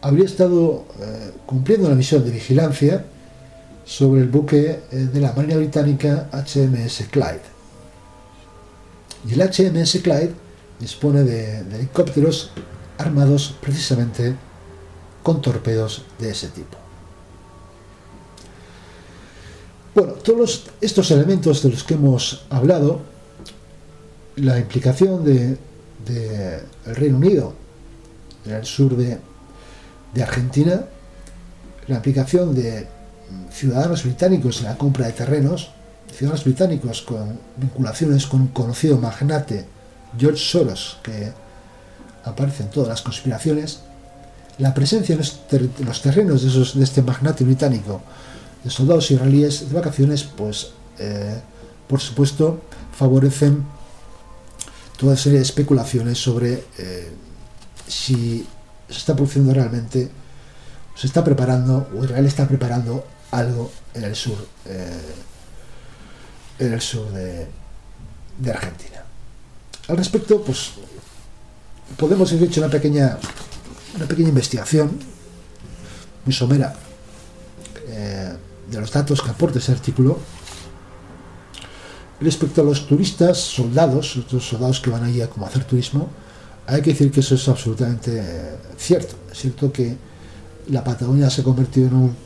[0.03, 3.07] habría estado eh, cumpliendo la misión de vigilancia
[3.87, 7.41] sobre el buque eh, de la Marina Británica HMS Clyde.
[9.27, 10.35] Y el HMS Clyde
[10.79, 12.51] dispone de, helicópteros
[12.99, 14.35] armados precisamente
[15.23, 16.77] con torpedos de ese tipo.
[19.95, 23.01] Bueno, todos estos elementos de los que hemos hablado,
[24.37, 25.25] la implicación
[26.07, 27.55] del de, el Reino Unido
[28.45, 29.19] en el sur de,
[30.23, 30.85] Argentina,
[31.87, 32.87] la implicación de
[33.51, 35.71] ciudadanos británicos en la compra de terrenos,
[36.13, 39.65] ciudadanos británicos con vinculaciones con un conocido magnate,
[40.19, 41.33] George Soros, que
[42.25, 43.81] aparece en todas las conspiraciones,
[44.59, 45.19] la presencia en
[45.87, 48.03] los, terrenos de, esos, de, este magnate británico,
[48.63, 51.41] de soldados israelíes de vacaciones, pues eh,
[51.89, 52.61] por supuesto
[52.97, 53.65] favorecen
[55.03, 57.11] toda serie de especulaciones sobre eh,
[57.89, 58.47] si
[58.89, 60.09] se está produciendo realmente,
[60.95, 65.15] se está preparando, o Israel está preparando algo en el sur, eh,
[66.61, 67.49] en el sur de,
[68.49, 69.03] Argentina.
[69.89, 70.71] Al respecto, pues
[71.97, 73.19] podemos haber hecho una pequeña,
[73.97, 75.01] una pequeña investigación
[76.25, 76.77] muy somera
[77.89, 78.37] eh,
[78.71, 80.21] de los datos que aporta ese artículo
[82.23, 86.09] respecto a los turistas, soldados, los soldados que van allí a como hacer turismo,
[86.67, 88.23] hay que decir que eso es absolutamente
[88.77, 89.15] cierto.
[89.31, 89.97] Es cierto que
[90.69, 92.17] la Patagonia se ha convertido en, un,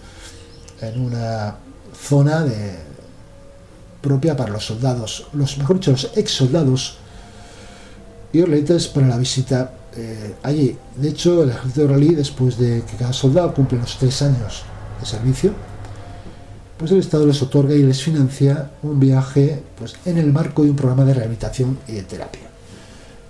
[0.80, 1.56] en una
[1.94, 2.86] zona de,
[4.06, 6.98] propia para los soldados, los mejor dicho, los ex soldados
[8.32, 10.76] israelitas para la visita eh, allí.
[10.96, 14.62] De hecho, el ejército israelí, después de que cada soldado cumple los tres años
[15.00, 15.52] de servicio,
[16.78, 20.70] pues el Estado les otorga y les financia un viaje pues, en el marco de
[20.70, 22.42] un programa de rehabilitación y de terapia.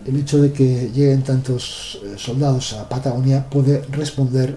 [0.04, 4.56] El hecho de que lleguen tantos eh, soldados a Patagonia puede responder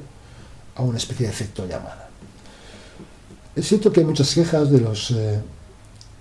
[0.76, 2.10] a una especie de efecto llamada.
[3.56, 5.40] Es cierto que hay muchas quejas de los eh,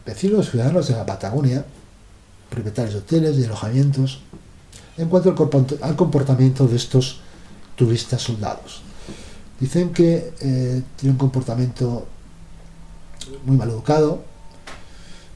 [0.05, 1.65] vecinos ciudadanos de la Patagonia
[2.49, 4.21] propietarios de hoteles y alojamientos,
[4.97, 5.35] en cuanto
[5.83, 7.21] al comportamiento de estos
[7.77, 8.83] turistas soldados.
[9.61, 12.07] Dicen que eh, tiene un comportamiento
[13.45, 14.23] muy mal educado,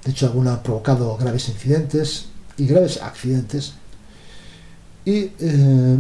[0.05, 2.27] de hecho algunos han provocado graves incidentes
[2.57, 3.75] y graves accidentes,
[5.05, 5.99] y eh,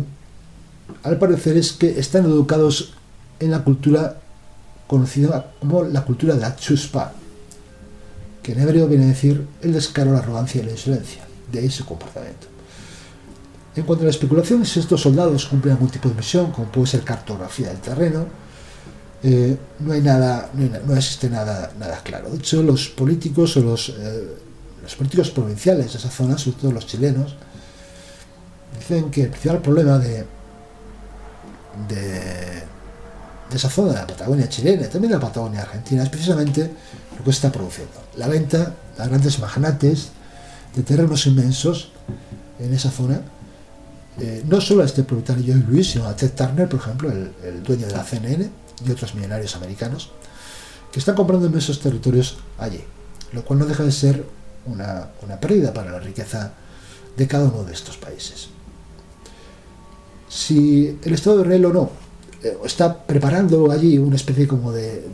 [1.03, 2.95] al parecer es que están educados
[3.41, 4.21] en la cultura
[4.87, 7.13] conocida como la cultura de la chuspa,
[8.43, 11.23] que en hebreo viene a decir el descaro, la arrogancia y la insolencia.
[11.51, 12.47] De ahí su comportamiento.
[13.75, 16.89] En cuanto a la especulación, si estos soldados cumplen algún tipo de misión, como puede
[16.89, 18.27] ser cartografía del terreno,
[19.25, 22.31] eh, no hay nada, no, existe nada, nada claro.
[22.31, 24.37] De hecho, los políticos o los, eh,
[24.83, 27.37] los políticos provinciales de esa zona, sobre todo los chilenos,
[28.79, 30.25] dicen que el principal problema de,
[31.89, 32.63] de,
[33.55, 36.71] esa zona de la Patagonia chilena y también de la Patagonia argentina es precisamente
[37.17, 37.93] lo que está produciendo.
[38.17, 40.09] La venta a grandes magnates
[40.75, 41.93] de terrenos inmensos
[42.59, 43.21] en esa zona,
[44.19, 47.87] eh, no solo a este propietario Luis, sino a Ted Turner, por ejemplo, el, dueño
[47.87, 50.11] de la CNN y otros millonarios americanos,
[50.91, 52.83] que están comprando inmensos territorios allí,
[53.33, 54.27] lo cual no deja de ser
[54.67, 55.09] una,
[55.41, 56.53] pérdida para la riqueza
[57.17, 58.49] de cada uno de estos países.
[60.29, 61.91] Si el Estado de Israel o no
[62.43, 65.09] eh, está preparando allí una especie como de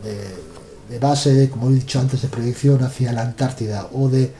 [0.89, 4.33] de base, como he dicho antes, de proyección hacia la Antártida o de,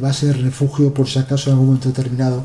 [0.00, 2.44] base de refugio por si acaso en algún momento determinado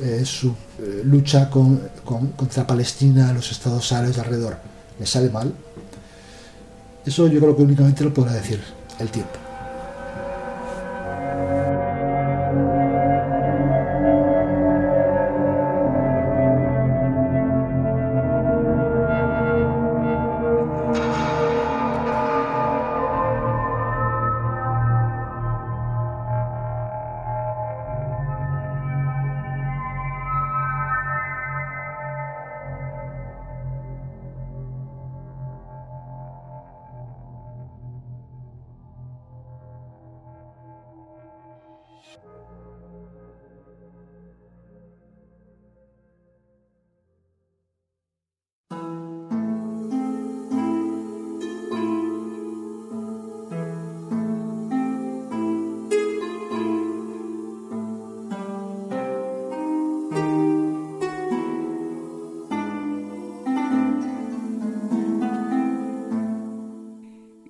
[0.00, 0.48] eh, su
[0.78, 4.58] eh, lucha con, contra Palestina, los estados árabes alrededor,
[4.98, 5.52] le sale mal.
[7.04, 8.60] Eso yo creo que únicamente lo podrá decir
[8.98, 9.47] el tiempo.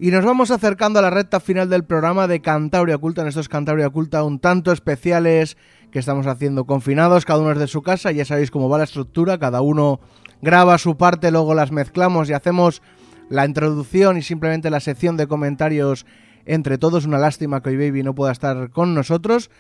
[0.09, 3.47] Y nos vamos acercando a la recta final del programa de Cantabria Oculta, en estos
[3.47, 5.59] Cantabria Oculta un tanto especiales
[5.91, 8.85] que estamos haciendo confinados, cada uno es de su casa, ya sabéis cómo va la
[8.85, 10.01] estructura, cada uno
[10.41, 12.81] graba su parte, luego las mezclamos y hacemos
[13.29, 16.07] la introducción y simplemente la sección de comentarios
[16.47, 17.05] entre todos.
[17.05, 19.51] Una lástima que hoy Baby no pueda estar con nosotros.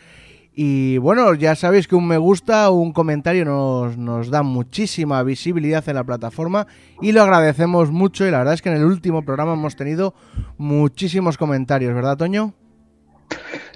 [0.61, 5.22] Y bueno, ya sabéis que un me gusta o un comentario nos, nos da muchísima
[5.22, 6.66] visibilidad en la plataforma
[7.00, 10.14] y lo agradecemos mucho y la verdad es que en el último programa hemos tenido
[10.56, 12.54] muchísimos comentarios, ¿verdad, Toño?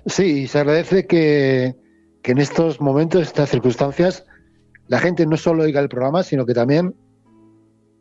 [0.07, 1.76] Sí, se agradece que,
[2.20, 4.24] que en estos momentos, en estas circunstancias,
[4.89, 6.97] la gente no solo oiga el programa, sino que también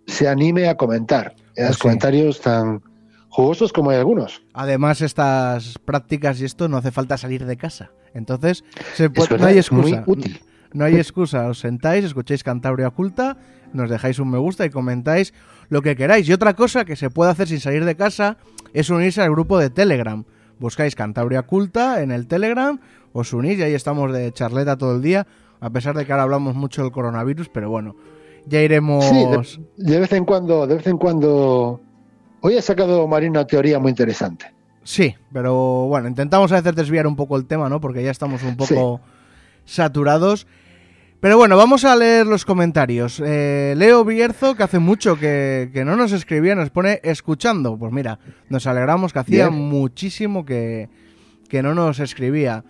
[0.07, 1.35] se anime a comentar.
[1.55, 1.83] En los sí.
[1.83, 2.81] comentarios tan
[3.29, 4.41] jugosos como hay algunos.
[4.55, 7.91] Además, estas prácticas y esto no hace falta salir de casa.
[8.13, 10.03] Entonces, se no hay muy excusa.
[10.05, 10.39] útil.
[10.73, 11.47] No hay excusa.
[11.47, 13.37] Os sentáis, escucháis Cantabria Oculta,
[13.73, 15.33] nos dejáis un me gusta y comentáis
[15.69, 16.27] lo que queráis.
[16.29, 18.37] Y otra cosa que se puede hacer sin salir de casa
[18.73, 20.23] es unirse al grupo de Telegram.
[20.59, 22.79] Buscáis Cantabria Oculta en el Telegram,
[23.13, 25.25] os unís y ahí estamos de charleta todo el día.
[25.59, 27.95] A pesar de que ahora hablamos mucho del coronavirus, pero bueno,
[28.45, 29.05] ya iremos.
[29.05, 29.25] Sí,
[29.77, 31.81] de, de vez en cuando, de vez en cuando.
[32.41, 34.53] Hoy ha sacado Marín una teoría muy interesante.
[34.83, 37.79] Sí, pero bueno, intentamos a veces desviar un poco el tema, ¿no?
[37.79, 38.99] Porque ya estamos un poco
[39.65, 40.47] saturados.
[41.19, 43.21] Pero bueno, vamos a leer los comentarios.
[43.23, 47.77] Eh, Leo Bierzo, que hace mucho que, que no nos escribía, nos pone escuchando.
[47.77, 48.17] Pues mira,
[48.49, 49.61] nos alegramos que hacía Bien.
[49.61, 50.89] muchísimo que,
[51.47, 52.63] que no nos escribía.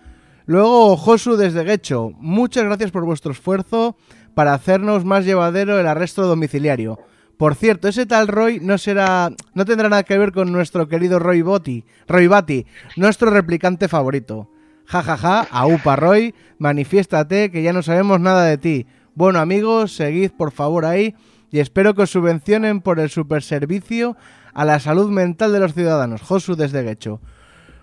[0.44, 3.96] Luego, Josu desde Guecho, muchas gracias por vuestro esfuerzo
[4.34, 6.98] para hacernos más llevadero el arresto domiciliario.
[7.36, 11.18] Por cierto, ese tal Roy no será, no tendrá nada que ver con nuestro querido
[11.18, 12.66] Roy Botti, Roy Bati,
[12.96, 14.48] nuestro replicante favorito.
[14.86, 18.86] Ja ja ja, aupa Roy, manifiéstate que ya no sabemos nada de ti.
[19.14, 21.14] Bueno amigos, seguid por favor ahí
[21.50, 24.16] y espero que os subvencionen por el superservicio
[24.54, 26.22] a la salud mental de los ciudadanos.
[26.22, 27.20] Josu desde Guecho.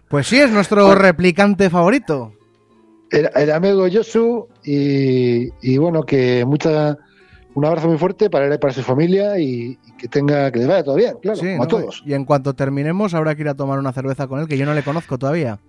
[0.07, 2.33] Pues sí, es nuestro replicante favorito.
[3.11, 6.97] El, el amigo Yosu y, y bueno, que mucha,
[7.55, 10.59] un abrazo muy fuerte para él y para su familia y, y que tenga que
[10.59, 12.03] le vaya todo bien, claro, Sí, como a todos.
[12.05, 14.65] Y en cuanto terminemos, habrá que ir a tomar una cerveza con él, que yo
[14.65, 15.59] no le conozco todavía.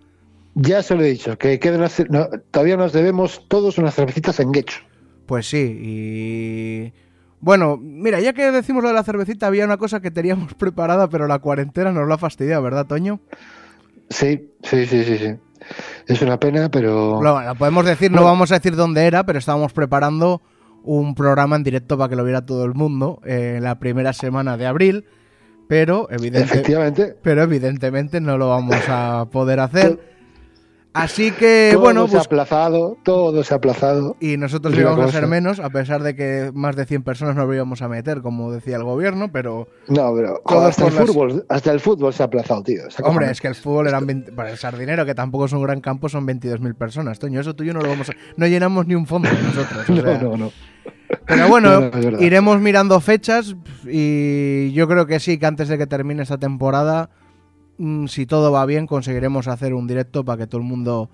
[0.54, 4.40] Ya se lo he dicho, que queden unas- no, todavía nos debemos todos unas cervecitas
[4.40, 4.80] en Guecho.
[5.26, 6.92] Pues sí, y...
[7.42, 11.08] Bueno, mira, ya que decimos lo de la cervecita, había una cosa que teníamos preparada,
[11.08, 13.20] pero la cuarentena nos lo ha fastidiado, ¿verdad, Toño?
[14.10, 15.34] Sí, sí, sí, sí, sí.
[16.08, 18.32] Es una pena, pero Lo, lo podemos decir, no Bueno.
[18.32, 20.42] vamos a decir dónde era, pero estábamos preparando
[20.84, 24.12] un programa en directo para que lo viera todo el mundo eh, en la primera
[24.12, 25.04] semana de abril,
[25.68, 26.62] pero, evidente-
[27.22, 30.09] pero evidentemente no lo vamos a poder hacer.
[30.92, 34.16] Así que, todo bueno, se ha pues aplazado, todo se ha aplazado.
[34.18, 37.52] Y nosotros íbamos a ser menos, a pesar de que más de 100 personas nos
[37.54, 39.68] íbamos a meter, como decía el gobierno, pero...
[39.86, 42.82] No, pero hasta el las- fútbol, hasta el fútbol se ha aplazado, tío.
[43.04, 45.80] Hombre, es que el fútbol eran 20 para el Sardinero, que tampoco es un gran
[45.80, 47.20] campo, son 22.000 personas.
[47.20, 48.12] Toño, eso tú y yo no lo vamos a...
[48.36, 49.88] No llenamos ni un fondo nosotros.
[49.88, 50.18] o no, sea.
[50.22, 50.52] no, no.
[51.26, 53.54] Pero bueno, No, no, iremos mirando fechas
[53.86, 57.10] y yo creo que sí, que antes de que termine esta temporada,
[58.08, 61.10] si todo va bien, conseguiremos hacer un directo para que todo el mundo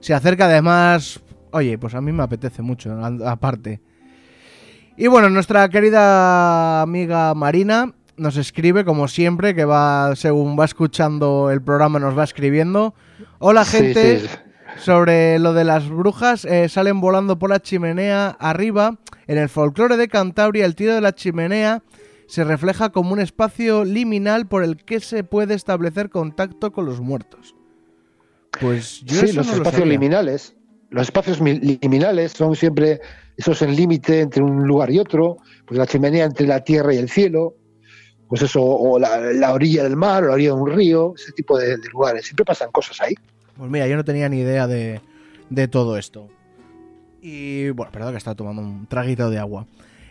[0.00, 0.42] se acerque.
[0.42, 1.20] Además,
[1.52, 2.92] oye, pues a mí me apetece mucho,
[3.26, 3.80] aparte.
[4.96, 11.50] Y bueno, nuestra querida amiga Marina nos escribe, como siempre, que va, según va escuchando
[11.50, 12.94] el programa, nos va escribiendo.
[13.38, 14.28] Hola, gente sí.
[14.78, 18.98] sobre lo de las brujas, eh, salen volando por la chimenea arriba.
[19.26, 21.82] En el folclore de Cantabria, el tiro de la chimenea
[22.30, 27.00] se refleja como un espacio liminal por el que se puede establecer contacto con los
[27.00, 27.54] muertos.
[28.60, 30.54] Pues yo Sí, eso los no espacios liminales.
[30.90, 33.00] Los espacios mi- liminales son siempre
[33.36, 36.98] esos en límite entre un lugar y otro, pues la chimenea entre la tierra y
[36.98, 37.54] el cielo,
[38.28, 41.32] pues eso, o la, la orilla del mar, o la orilla de un río, ese
[41.32, 42.26] tipo de, de lugares.
[42.26, 43.14] Siempre pasan cosas ahí.
[43.56, 45.00] Pues mira, yo no tenía ni idea de,
[45.48, 46.28] de todo esto.
[47.22, 49.66] Y bueno, perdón que estaba tomando un traguito de agua.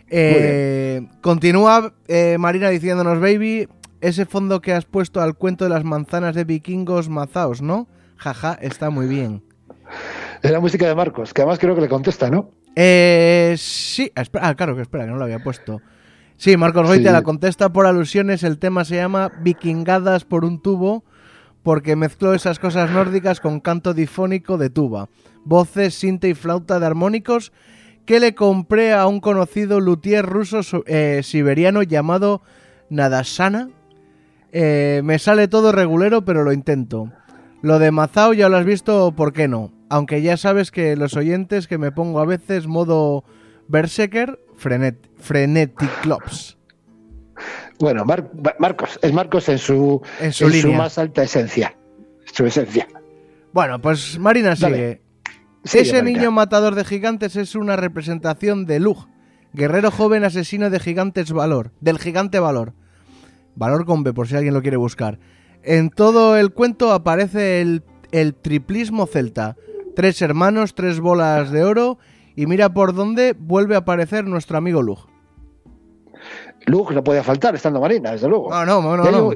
[0.09, 3.67] Eh, continúa eh, Marina diciéndonos, baby,
[4.01, 7.87] ese fondo que has puesto al cuento de las manzanas de vikingos mazaos, ¿no?
[8.17, 9.43] Jaja, está muy bien.
[10.41, 12.51] Es la música de Marcos, que además creo que le contesta, ¿no?
[12.75, 15.81] Eh, sí, espera, ah, claro que espera, que no lo había puesto.
[16.37, 17.13] Sí, Marcos Goitia Sí.
[17.13, 18.43] la contesta por alusiones.
[18.43, 21.03] El tema se llama Vikingadas por un tubo,
[21.63, 25.09] porque mezcló esas cosas nórdicas con canto difónico de tuba,
[25.43, 27.51] voces, sinte y flauta de armónicos
[28.09, 32.41] que le compré a un conocido luthier ruso so- eh, siberiano llamado
[32.89, 33.69] Nadasana.
[34.51, 37.11] Eh, me sale todo regulero, pero lo intento.
[37.61, 39.71] Lo de Mazao ya lo has visto, ¿por qué no?
[39.89, 43.25] Aunque ya sabes que los oyentes que me pongo a veces modo
[43.67, 46.57] Berserker, frenet, Freneticlops.
[47.79, 51.75] Bueno, Mar- Marcos, es Marcos en su, En su en su más alta esencia.
[52.33, 52.87] Su esencia.
[53.53, 55.01] Bueno, pues Marina Dale.
[55.63, 59.07] Ese niño matador de gigantes es una representación de Lug,
[59.53, 62.73] guerrero joven asesino de gigantes valor, del gigante valor.
[63.55, 65.19] Valor con B, por si alguien lo quiere buscar.
[65.63, 69.57] En todo el cuento aparece el, el triplismo celta.
[69.95, 71.97] Tres hermanos, tres bolas de oro
[72.35, 74.99] y mira por dónde vuelve a aparecer nuestro amigo Lug.
[76.65, 78.49] Lug no podía faltar estando Marina, desde luego.
[78.49, 79.03] No, no, no, no.
[79.03, 79.33] digo,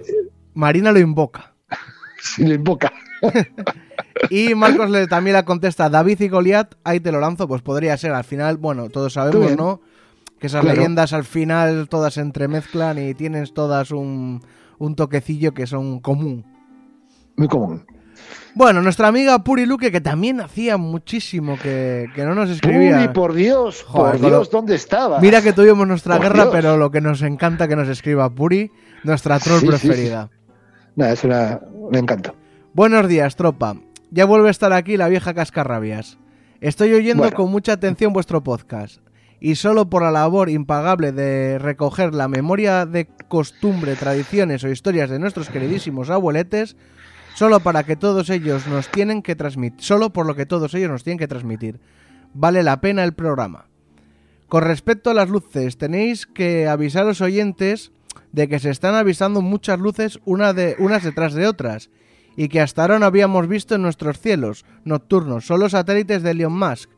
[0.53, 1.53] Marina lo invoca.
[2.21, 2.93] Si le invoca.
[4.29, 7.97] Y Marcos le, también la contesta, David y Goliat, ahí te lo lanzo, pues podría
[7.97, 8.11] ser.
[8.13, 9.55] Al final, bueno, todos sabemos.
[9.57, 9.81] ¿no?
[10.39, 10.75] Que esas Claro.
[10.77, 14.41] leyendas al final todas se entremezclan y tienes todas un,
[14.77, 16.45] un toquecillo que son común.
[17.37, 17.85] Muy común.
[18.55, 22.99] Bueno, nuestra amiga Puri Luque, que también hacía muchísimo que, que no nos escribía.
[22.99, 25.19] Uy, por Dios, Joder, por Dios, ¿dónde estaba?
[25.19, 26.49] Mira que tuvimos nuestra Por guerra, Dios.
[26.53, 28.69] pero lo que nos encanta que nos escriba Puri,
[29.03, 29.87] nuestra troll Sí, sí, sí.
[29.87, 30.29] preferida.
[30.95, 32.35] Nada, es una, un encanto.
[32.73, 33.75] Buenos días, tropa.
[34.13, 36.19] Ya vuelve a estar aquí la vieja cascarrabias.
[36.61, 37.35] Estoy oyendo Bueno.
[37.35, 38.99] con mucha atención vuestro podcast.
[39.39, 45.09] Y solo por la labor impagable de recoger la memoria de costumbre, tradiciones o historias
[45.09, 46.75] de nuestros queridísimos abueletes,
[47.33, 50.91] solo para que todos ellos nos tienen que transmitir, solo por lo que todos ellos
[50.91, 51.79] nos tienen que transmitir,
[52.35, 53.65] vale la pena el programa.
[54.47, 57.91] Con respecto a las luces, tenéis que avisar a los oyentes
[58.31, 61.89] de que se están avisando muchas luces una de, unas detrás de otras
[62.35, 66.57] y que hasta ahora no habíamos visto en nuestros cielos nocturnos, solo satélites de Elon
[66.57, 66.89] Musk.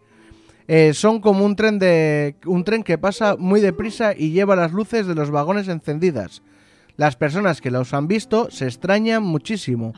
[0.67, 4.71] Eh, son como un tren de un tren que pasa muy deprisa y lleva las
[4.71, 6.41] luces de los vagones encendidas.
[6.97, 9.93] Las personas que los han visto se extrañan muchísimo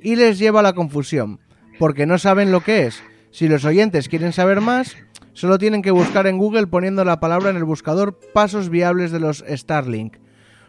[0.00, 1.40] y les lleva a la confusión,
[1.78, 3.02] porque no saben lo que es.
[3.30, 4.96] Si los oyentes quieren saber más,
[5.32, 9.20] solo tienen que buscar en Google poniendo la palabra en el buscador pasos viables de
[9.20, 10.16] los Starlink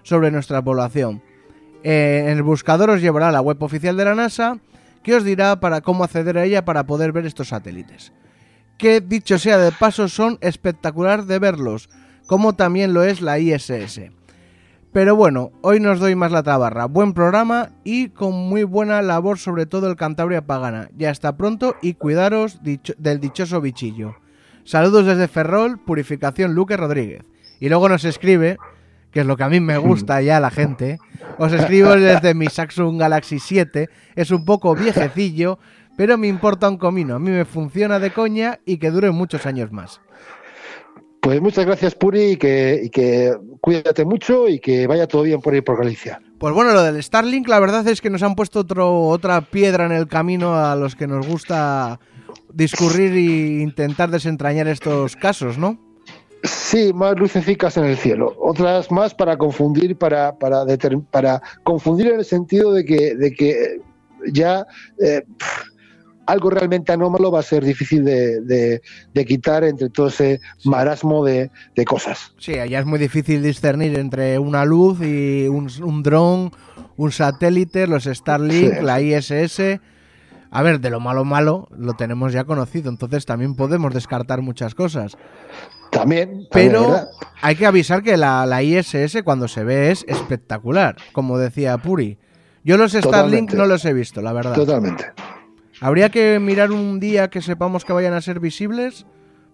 [0.03, 1.21] sobre nuestra población.
[1.83, 4.59] Eh, en el buscador os llevará a la web oficial de la NASA
[5.03, 8.11] que os dirá para cómo acceder a ella para poder ver estos satélites.
[8.77, 11.89] Que dicho sea de paso son espectacular de verlos,
[12.27, 14.11] como también lo es la ISS.
[14.91, 16.85] Pero bueno, hoy nos doy más la tabarra.
[16.85, 20.89] Buen programa y con muy buena labor sobre todo el Cantabria Pagana.
[20.97, 24.15] Ya hasta pronto y cuidaros del dichoso bichillo.
[24.63, 27.23] Saludos desde Ferrol, Purificación Luque Rodríguez.
[27.59, 28.57] Y luego nos escribe,
[29.17, 30.99] que es lo que a mí me gusta ya la gente,
[31.39, 35.57] os escribo desde mi Samsung Galaxy 7, es un poco viejecillo,
[35.97, 39.47] pero me importa un comino, a mí me funciona de coña y que dure muchos
[39.47, 40.01] años más.
[41.19, 45.41] Pues muchas gracias, Puri, y que, y que cuídate mucho y que vaya todo bien
[45.41, 46.21] por ir por Galicia.
[46.37, 49.87] Pues bueno, lo del Starlink, la verdad es que nos han puesto otro, otra piedra
[49.87, 51.99] en el camino a los que nos gusta
[52.53, 55.86] discurrir e intentar desentrañar estos casos, ¿no?
[56.47, 58.33] Sí, más lucecicas en el cielo.
[58.39, 60.63] Otras más para confundir, para, para,
[61.11, 63.81] para confundir en el sentido de que, de que
[64.31, 64.65] ya
[65.01, 65.61] eh, pff,
[66.25, 68.81] algo realmente anómalo va a ser difícil de, de-
[69.13, 72.33] de quitar entre todo ese marasmo de, de cosas.
[72.37, 76.51] Sí, ya es muy difícil discernir entre una luz y un, un dron,
[76.97, 78.81] un satélite, los Starlink, Sí.
[78.83, 79.79] la ISS.
[80.49, 84.75] A ver, de lo malo malo lo tenemos ya conocido, entonces también podemos descartar muchas
[84.75, 85.17] cosas.
[85.91, 86.95] También, también, Pero
[87.41, 92.17] hay que avisar que la, la ISS cuando se ve es espectacular, como decía Puri.
[92.63, 93.55] Yo los Starlink Totalmente.
[93.55, 94.53] no los he visto, la verdad.
[94.53, 95.05] totalmente.
[95.79, 99.05] Habría que mirar un día que sepamos que vayan a ser visibles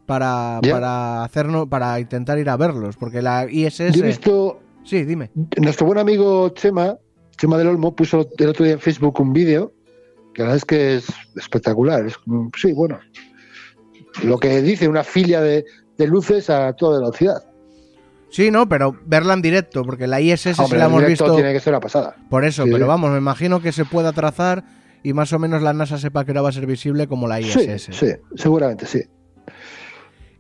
[0.05, 3.93] para, para hacernos, para intentar ir a verlos, porque la ISS.
[3.93, 5.31] Yo he visto, Sí, dime.
[5.61, 6.97] nuestro buen amigo Chema,
[7.37, 9.73] Chema del Olmo, puso el otro día en Facebook un vídeo,
[10.33, 11.05] que la verdad es que es
[11.35, 12.05] espectacular.
[12.05, 12.99] Es, mm, sí, bueno,
[14.23, 15.65] lo que dice una filia de,
[15.97, 17.43] de luces a toda velocidad.
[18.29, 21.53] Sí, no, pero verla en directo, porque la ISS sí Hombre, la hemos visto tiene
[21.53, 22.15] que ser una pasada.
[22.29, 22.89] por eso, Sí, pero sí.
[22.89, 24.63] vamos, me imagino que se pueda trazar
[25.03, 27.37] y más o menos la NASA sepa que ahora va a ser visible como la
[27.37, 27.89] Sí, ISS.
[27.95, 29.03] sí, seguramente sí.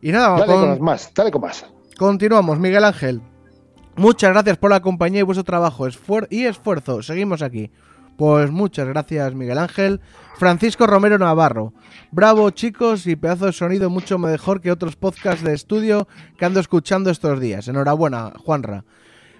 [0.01, 1.65] Y nada, Dale con- con más, dale con más.
[1.97, 3.21] continuamos, Miguel Ángel.
[3.95, 7.03] Muchas gracias por la compañía y vuestro trabajo esfuer- y esfuerzo.
[7.03, 7.69] Seguimos aquí.
[8.17, 10.01] Pues muchas gracias, Miguel Ángel.
[10.37, 11.73] Francisco Romero Navarro.
[12.11, 16.07] Bravo, chicos, y pedazo de sonido mucho mejor que otros podcasts de estudio
[16.37, 17.67] que ando escuchando estos días.
[17.67, 18.85] Enhorabuena, Juanra.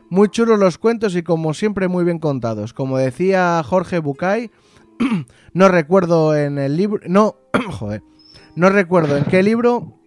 [0.10, 2.74] Muy chulos los cuentos y como siempre muy bien contados.
[2.74, 4.52] Como decía Jorge Bucay,
[5.54, 7.02] no recuerdo en el libro...
[7.08, 7.36] No,
[7.72, 8.04] joder.
[8.56, 10.00] No recuerdo en qué libro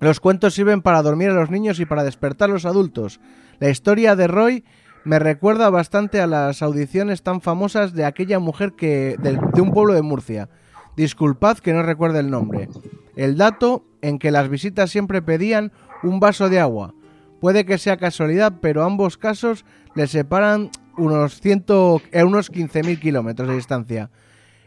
[0.00, 3.20] los cuentos sirven para dormir a los niños y para despertar a los adultos.
[3.60, 4.64] La historia de Roy
[5.04, 9.72] me recuerda bastante a las audiciones tan famosas de aquella mujer que del- de un
[9.72, 10.48] pueblo de Murcia.
[10.96, 12.68] Disculpad que no recuerde el nombre.
[13.16, 15.72] El dato en que las visitas siempre pedían
[16.02, 16.94] un vaso de agua.
[17.40, 23.48] Puede que sea casualidad, pero ambos casos les separan unos, ciento, eh, unos 15.000 kilómetros
[23.48, 24.10] de distancia.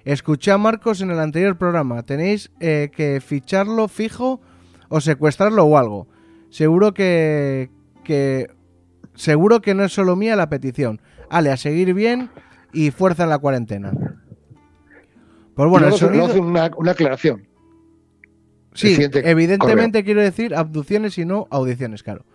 [0.03, 2.03] Escuché a Marcos en el anterior programa.
[2.03, 4.41] Tenéis eh, que ficharlo fijo
[4.89, 6.07] o secuestrarlo o algo.
[6.49, 7.69] Seguro que,
[8.03, 8.49] que
[9.16, 11.01] seguro que no es solo mía la petición.
[11.30, 12.30] Ale, a seguir bien
[12.74, 13.91] y fuerza en la cuarentena.
[15.55, 16.28] Pues bueno, el Luego, sonido...
[16.28, 17.47] luego hace una, una aclaración.
[18.74, 22.26] Sí, el evidentemente quiero decir abducciones y no audiciones, claro.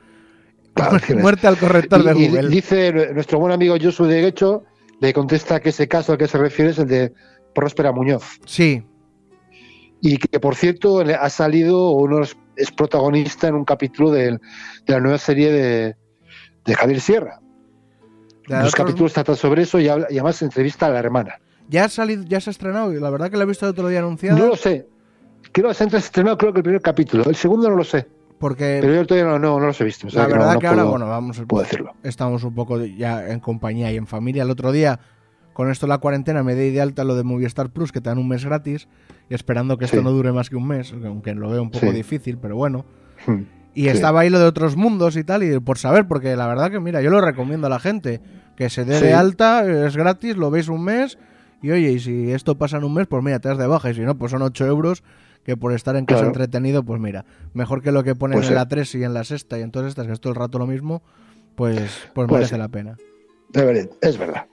[0.72, 0.96] Claro.
[1.20, 2.48] Muerte al corrector de Y- y Google.
[2.48, 4.64] dice nuestro buen amigo Josu de Guecho,
[5.00, 7.12] le contesta que ese caso al que se refiere es el de
[7.54, 8.24] Próspera Muñoz.
[8.46, 8.82] Sí,
[10.00, 12.36] Y que, por cierto, ha salido uno es-
[12.74, 14.38] protagonista en un capítulo de,
[14.86, 15.96] la nueva serie de,
[16.64, 17.40] de Javier Sierra.
[18.46, 21.40] Los otros- capítulos tratan sobre eso y, habla- y además entrevista a la hermana.
[21.68, 23.86] ya ha salido, ya se ha estrenado la verdad que lo he visto el otro
[23.88, 24.88] día anunciado No lo sé.
[25.52, 27.24] Creo que se ha estrenado creo que el primer capítulo.
[27.24, 28.08] El segundo no lo sé.
[28.38, 30.06] porque Pero yo todavía no, no, no los he visto.
[30.06, 31.92] o sea la que no- verdad que ahora, puedo- bueno, vamos, puedo decirlo.
[32.02, 34.42] estamos un poco ya en compañía y en familia.
[34.44, 34.98] El otro día,
[35.52, 38.16] con esto la cuarentena, me di de alta lo de Movistar Plus, que te dan
[38.18, 38.88] un mes gratis,
[39.28, 41.86] y esperando que esto no dure más que un mes, aunque lo veo un poco
[41.86, 41.92] Sí.
[41.92, 42.84] difícil, pero bueno.
[43.26, 43.42] Hmm.
[43.74, 43.88] Y Sí.
[43.88, 46.80] estaba ahí lo de otros mundos y tal, y por saber, porque la verdad que,
[46.80, 48.20] mira, yo lo recomiendo a la gente,
[48.56, 49.04] que se dé Sí.
[49.06, 51.18] de alta, es gratis, lo veis un mes,
[51.62, 53.90] y oye, y si esto pasa en un mes, pues mira, te das de baja,
[53.90, 55.04] y si no, pues son 8 euros,
[55.44, 56.28] que por estar en casa Claro.
[56.28, 58.54] entretenido, pues mira, mejor que lo que ponen Pues en sí.
[58.56, 60.58] la 3 y en la sexta y en todas estas, que es todo el rato
[60.58, 61.02] lo mismo,
[61.54, 61.78] pues,
[62.14, 62.96] pues Pues merece la pena.
[64.00, 64.46] Es verdad.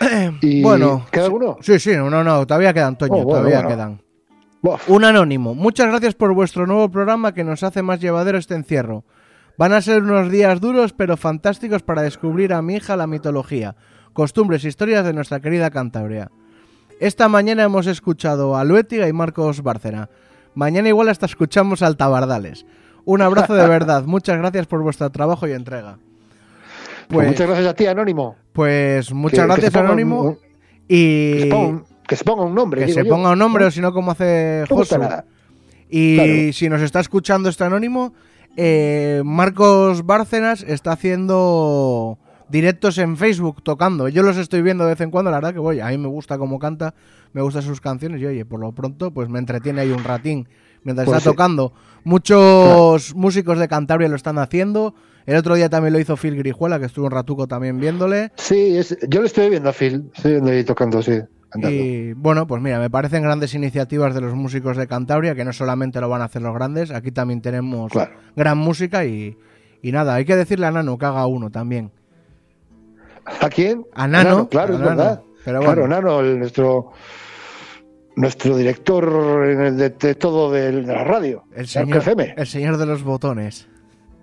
[0.40, 1.56] Y Bueno, ¿Queda alguno?
[1.60, 3.68] Sí, sí, no, no, todavía quedan, Toño, Oh, bueno, todavía bueno.
[3.68, 4.02] quedan.
[4.86, 5.54] Un anónimo.
[5.54, 9.04] Muchas gracias por vuestro nuevo programa que nos hace más llevadero este encierro.
[9.58, 13.74] Van a ser unos días duros pero fantásticos para descubrir a mi hija la mitología,
[14.12, 16.30] costumbres e historias de nuestra querida Cantabria.
[17.00, 20.08] Esta mañana hemos escuchado a Luétiga y Marcos Bárcena.
[20.54, 22.64] Mañana igual hasta escuchamos al Tabardales.
[23.04, 24.04] Un abrazo de verdad.
[24.04, 25.98] Muchas gracias por vuestro trabajo y entrega.
[27.08, 28.36] Pues Pues, muchas gracias a ti, Anónimo.
[28.52, 30.22] pues muchas Que- gracias, Anónimo.
[30.22, 30.38] un-
[30.88, 31.50] y
[32.12, 32.86] Que se ponga un, que se ponga un nombre.
[32.86, 33.10] que se yo.
[33.10, 34.96] ponga un nombre o si no como hace Josu.
[35.90, 36.52] Y Claro.
[36.52, 38.14] si nos está escuchando este anónimo,
[38.56, 44.08] eh, Marcos Bárcenas está haciendo directos en Facebook tocando.
[44.08, 46.08] Yo los estoy viendo de vez en cuando, la verdad que voy, a mí me
[46.08, 46.94] gusta cómo canta,
[47.32, 50.48] me gustan sus canciones y oye, por lo pronto pues me entretiene ahí un ratín
[50.84, 51.34] mientras Pues está sí.
[51.34, 51.72] tocando.
[52.04, 54.94] Muchos músicos de Cantabria lo están haciendo.
[55.26, 58.32] El otro día también lo hizo Phil Grijuela, que estuvo un ratuco también viéndole.
[58.36, 60.10] Sí, es- yo le estoy viendo a Phil.
[60.14, 61.20] Estoy viendo ahí tocando, sí.
[61.54, 65.52] Y bueno, pues mira, me parecen grandes iniciativas de los músicos de Cantabria, que no
[65.52, 68.12] solamente lo van a hacer los grandes, aquí también tenemos Claro.
[68.34, 69.36] gran música y,
[69.82, 71.90] y nada, hay que decirle a Nano que haga uno también.
[73.40, 73.84] ¿A quién?
[73.94, 75.22] A Nano, claro, a es verdad.
[75.44, 75.88] Pero Claro.
[75.88, 76.92] Nano, el- nuestro
[78.14, 81.44] nuestro director el de, de todo de, la radio.
[81.54, 82.02] El señor,
[82.36, 83.68] el señor de los botones.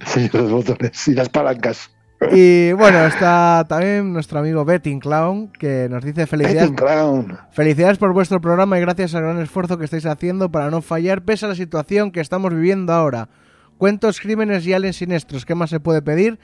[0.06, 1.92] Sí, los botones y las palancas.
[2.32, 7.38] Y bueno, está también nuestro amigo Betting Clown, que nos dice felicidades, Clown.
[7.52, 11.24] felicidades por vuestro programa y gracias al gran esfuerzo que estáis haciendo para no fallar
[11.24, 13.30] pese a la situación que estamos viviendo ahora.
[13.78, 15.46] Cuentos, crímenes y aliens siniestros.
[15.46, 16.40] ¿Qué más se puede pedir?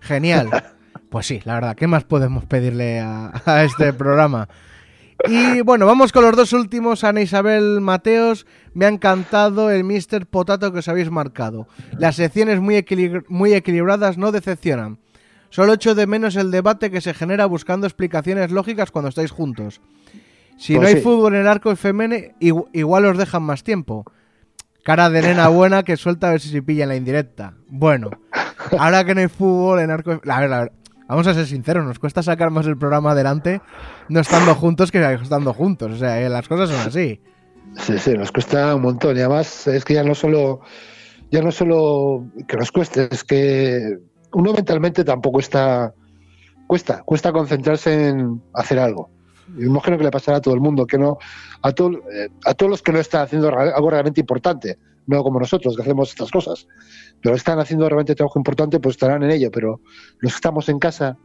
[0.00, 0.50] Genial.
[1.08, 4.48] Pues sí, la verdad, ¿qué más podemos pedirle a, a este programa?
[5.28, 7.02] Y bueno, vamos con los dos últimos.
[7.02, 10.26] Ana Isabel Mateos, me ha encantado el Mr.
[10.26, 11.66] Potato que os habéis marcado.
[11.98, 12.76] Las secciones muy
[13.54, 14.98] equilibradas no decepcionan.
[15.50, 19.80] Solo echo de menos el debate que se genera buscando explicaciones lógicas cuando estáis juntos.
[20.56, 21.00] Si Pues no hay sí.
[21.02, 24.04] fútbol en el arco FM, igu- igual os dejan más tiempo.
[24.84, 27.54] Cara de nena buena que suelta a ver si se pilla en la indirecta.
[27.68, 28.10] Bueno,
[28.78, 30.72] ahora que no hay fútbol en arco A ver, a ver,
[31.08, 33.60] vamos a ser sinceros, nos cuesta sacar más el programa adelante
[34.08, 35.92] no estando juntos que estando juntos.
[35.92, 37.20] O sea, eh, las cosas son así.
[37.78, 39.16] Sí, sí, nos cuesta un montón.
[39.16, 40.60] Y además es que ya no solo,
[41.30, 43.98] ya no solo que nos cueste, es que
[44.32, 45.94] uno mentalmente tampoco está.
[46.66, 49.10] Cuesta, cuesta concentrarse en hacer algo.
[49.48, 51.18] Me imagino que le pasará a todo el mundo, que no,
[51.62, 54.78] a, todo, eh, a todos los que no están haciendo algo realmente importante,
[55.08, 56.68] no como nosotros que hacemos estas cosas,
[57.20, 59.80] pero están haciendo realmente trabajo importante, pues estarán en ello, pero
[60.20, 61.18] los que estamos en casa,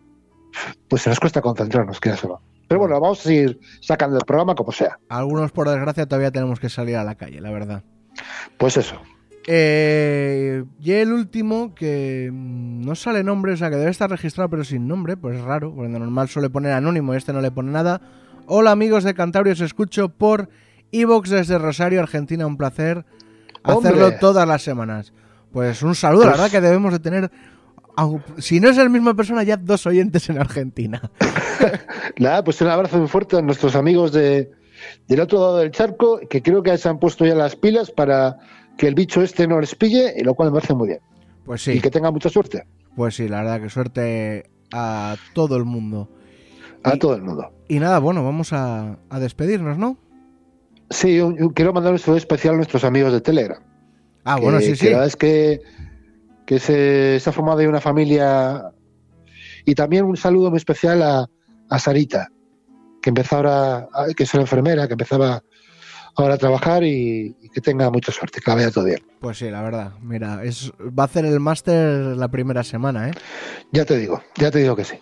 [0.87, 4.55] pues se nos cuesta concentrarnos, que eso Pero bueno, vamos a seguir sacando el programa
[4.55, 4.97] como sea.
[5.09, 7.83] Algunos, por desgracia, todavía tenemos que salir a la calle, la verdad.
[8.57, 8.99] Pues eso.
[9.47, 14.49] Eh, y el último, que mm, no sale nombre, o sea que debe estar registrado
[14.49, 17.41] pero sin nombre, pues es raro, porque de normal suele poner anónimo y este no
[17.41, 18.01] le pone nada.
[18.47, 20.49] Hola amigos de Cantabria, os escucho por
[20.91, 23.05] Evox desde Rosario, Argentina, un placer
[23.63, 25.13] hacerlo todas las semanas.
[25.51, 27.31] Pues un saludo, la Pues- verdad que debemos de tener,
[28.39, 31.01] si no es la misma persona, ya dos oyentes en Argentina.
[32.19, 34.51] Nada, pues un abrazo muy fuerte a nuestros amigos de,
[35.07, 38.37] del otro lado del charco, que creo que se han puesto ya las pilas para
[38.77, 40.99] que el bicho este no les pille, y lo cual me parece muy bien.
[41.45, 42.65] Pues Y sí, que tengan mucha suerte
[42.95, 46.09] pues sí, la verdad que suerte a todo el mundo.
[46.83, 47.51] a Y- todo el mundo.
[47.67, 49.97] Y nada, bueno, vamos a, a despedirnos, ¿no?
[50.89, 53.61] Sí, un- quiero mandar un saludo especial a nuestros amigos de Telegram.
[54.23, 54.85] Ah, que- bueno, sí, que sí.
[54.85, 55.61] La verdad es que,
[56.45, 58.71] que se, se ha formado ahí una familia.
[59.65, 61.25] Y también un saludo muy especial a,
[61.69, 62.29] a Sarita,
[63.01, 65.43] que empezó ahora, que es una enfermera, que empezaba
[66.15, 68.99] ahora a trabajar y, y que tenga mucha suerte, que la vaya todo bien.
[69.19, 69.93] Pues sí, la verdad.
[70.01, 71.77] Mira, es, va a hacer el máster
[72.17, 73.13] la primera semana, ¿eh?
[73.71, 74.95] Ya te digo, ya te digo que sí.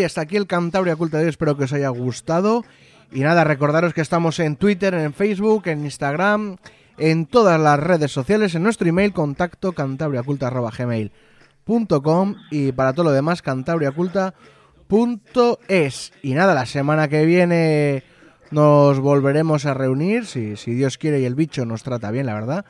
[0.00, 1.30] Y hasta aquí el Cantabria Culta de hoy.
[1.30, 2.64] Espero que os haya gustado.
[3.12, 6.56] Y nada, recordaros que estamos en Twitter, en Facebook, en Instagram,
[6.96, 13.42] en todas las redes sociales, en nuestro email contacto cantabriaculta.gmail.com y para todo lo demás
[13.42, 16.12] cantabriaculta.es.
[16.22, 18.04] Y nada, la semana que viene
[18.50, 22.34] nos volveremos a reunir, si, si Dios quiere y el bicho nos trata bien, la
[22.34, 22.64] verdad.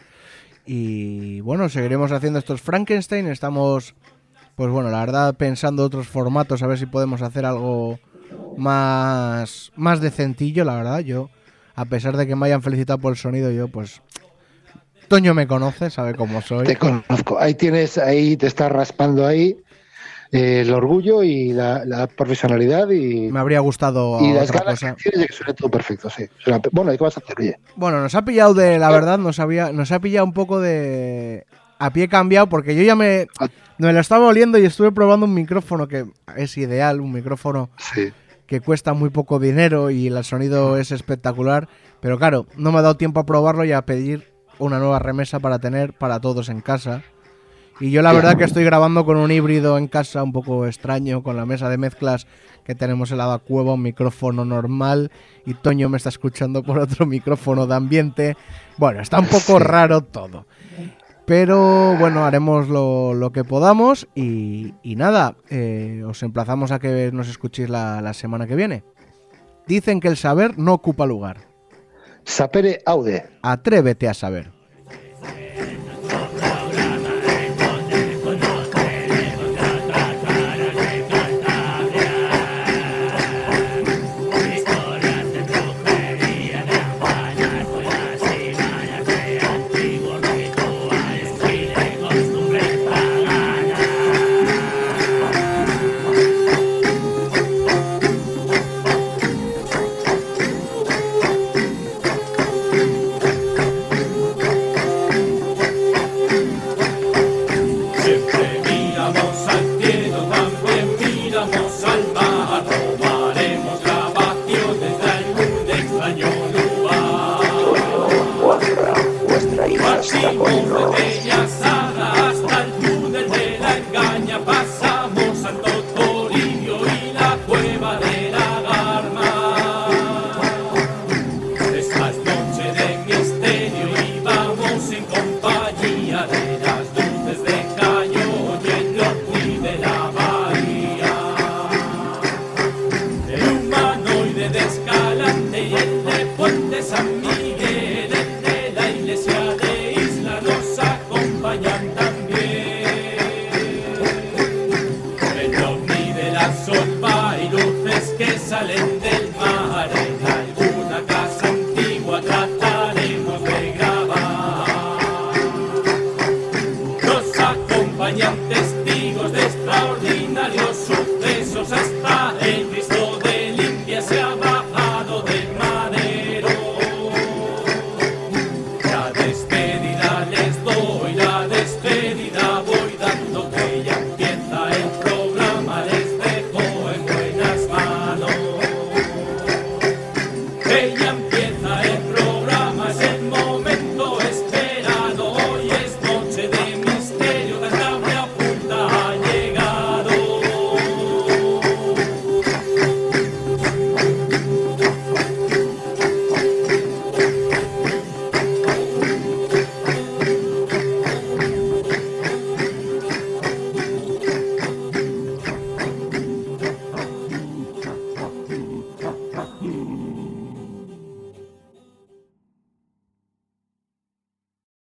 [0.67, 3.27] Y bueno, seguiremos haciendo estos Frankenstein.
[3.27, 3.95] Estamos,
[4.61, 7.99] pues bueno, la verdad, pensando otros formatos, a ver si podemos hacer algo
[8.59, 10.99] más, más decentillo, la verdad.
[10.99, 11.31] Yo,
[11.75, 14.03] a pesar de que me hayan felicitado por el sonido, yo pues...
[15.09, 16.67] Toño me conoce, sabe cómo soy.
[16.67, 17.39] Te conozco.
[17.41, 19.57] Ahí tienes, ahí te está raspando ahí
[20.31, 24.81] eh, el orgullo y la, la profesionalidad y, Me habría gustado y las otra ganas
[24.81, 24.95] cosa.
[24.95, 26.27] que tienes de que suene todo perfecto, sí.
[26.71, 27.35] Bueno, ¿y qué vas a hacer?
[27.39, 30.61] Oye, Bueno, nos ha pillado de, la verdad, nos había, nos ha pillado un poco
[30.61, 31.47] de
[31.81, 33.27] a pie cambiado porque yo ya me,
[33.79, 36.05] me lo estaba oliendo y estuve probando un micrófono que
[36.37, 38.13] es ideal, un micrófono sí.
[38.47, 41.69] que cuesta muy poco dinero y el sonido es espectacular,
[42.01, 45.41] pero claro, no me ha dado tiempo a probarlo y a pedir una nueva remesa
[45.41, 47.03] para tener para todos en casa.
[47.83, 51.23] Y yo la verdad que estoy grabando con un híbrido en casa un poco extraño,
[51.23, 52.27] con la mesa de mezclas
[52.63, 55.11] que tenemos en la cueva, un micrófono normal
[55.47, 58.37] y Toño me está escuchando por otro micrófono de ambiente.
[58.77, 59.65] Bueno, está un poco Sí.
[59.65, 60.47] raro todo.
[61.31, 67.13] Pero bueno, haremos lo, lo que podamos y, y nada, eh, os emplazamos a que
[67.13, 68.83] nos escuchéis la, la semana que viene.
[69.65, 71.43] Dicen que el saber no ocupa lugar.
[72.25, 73.31] Sapere Aude.
[73.43, 74.51] Atrévete a saber.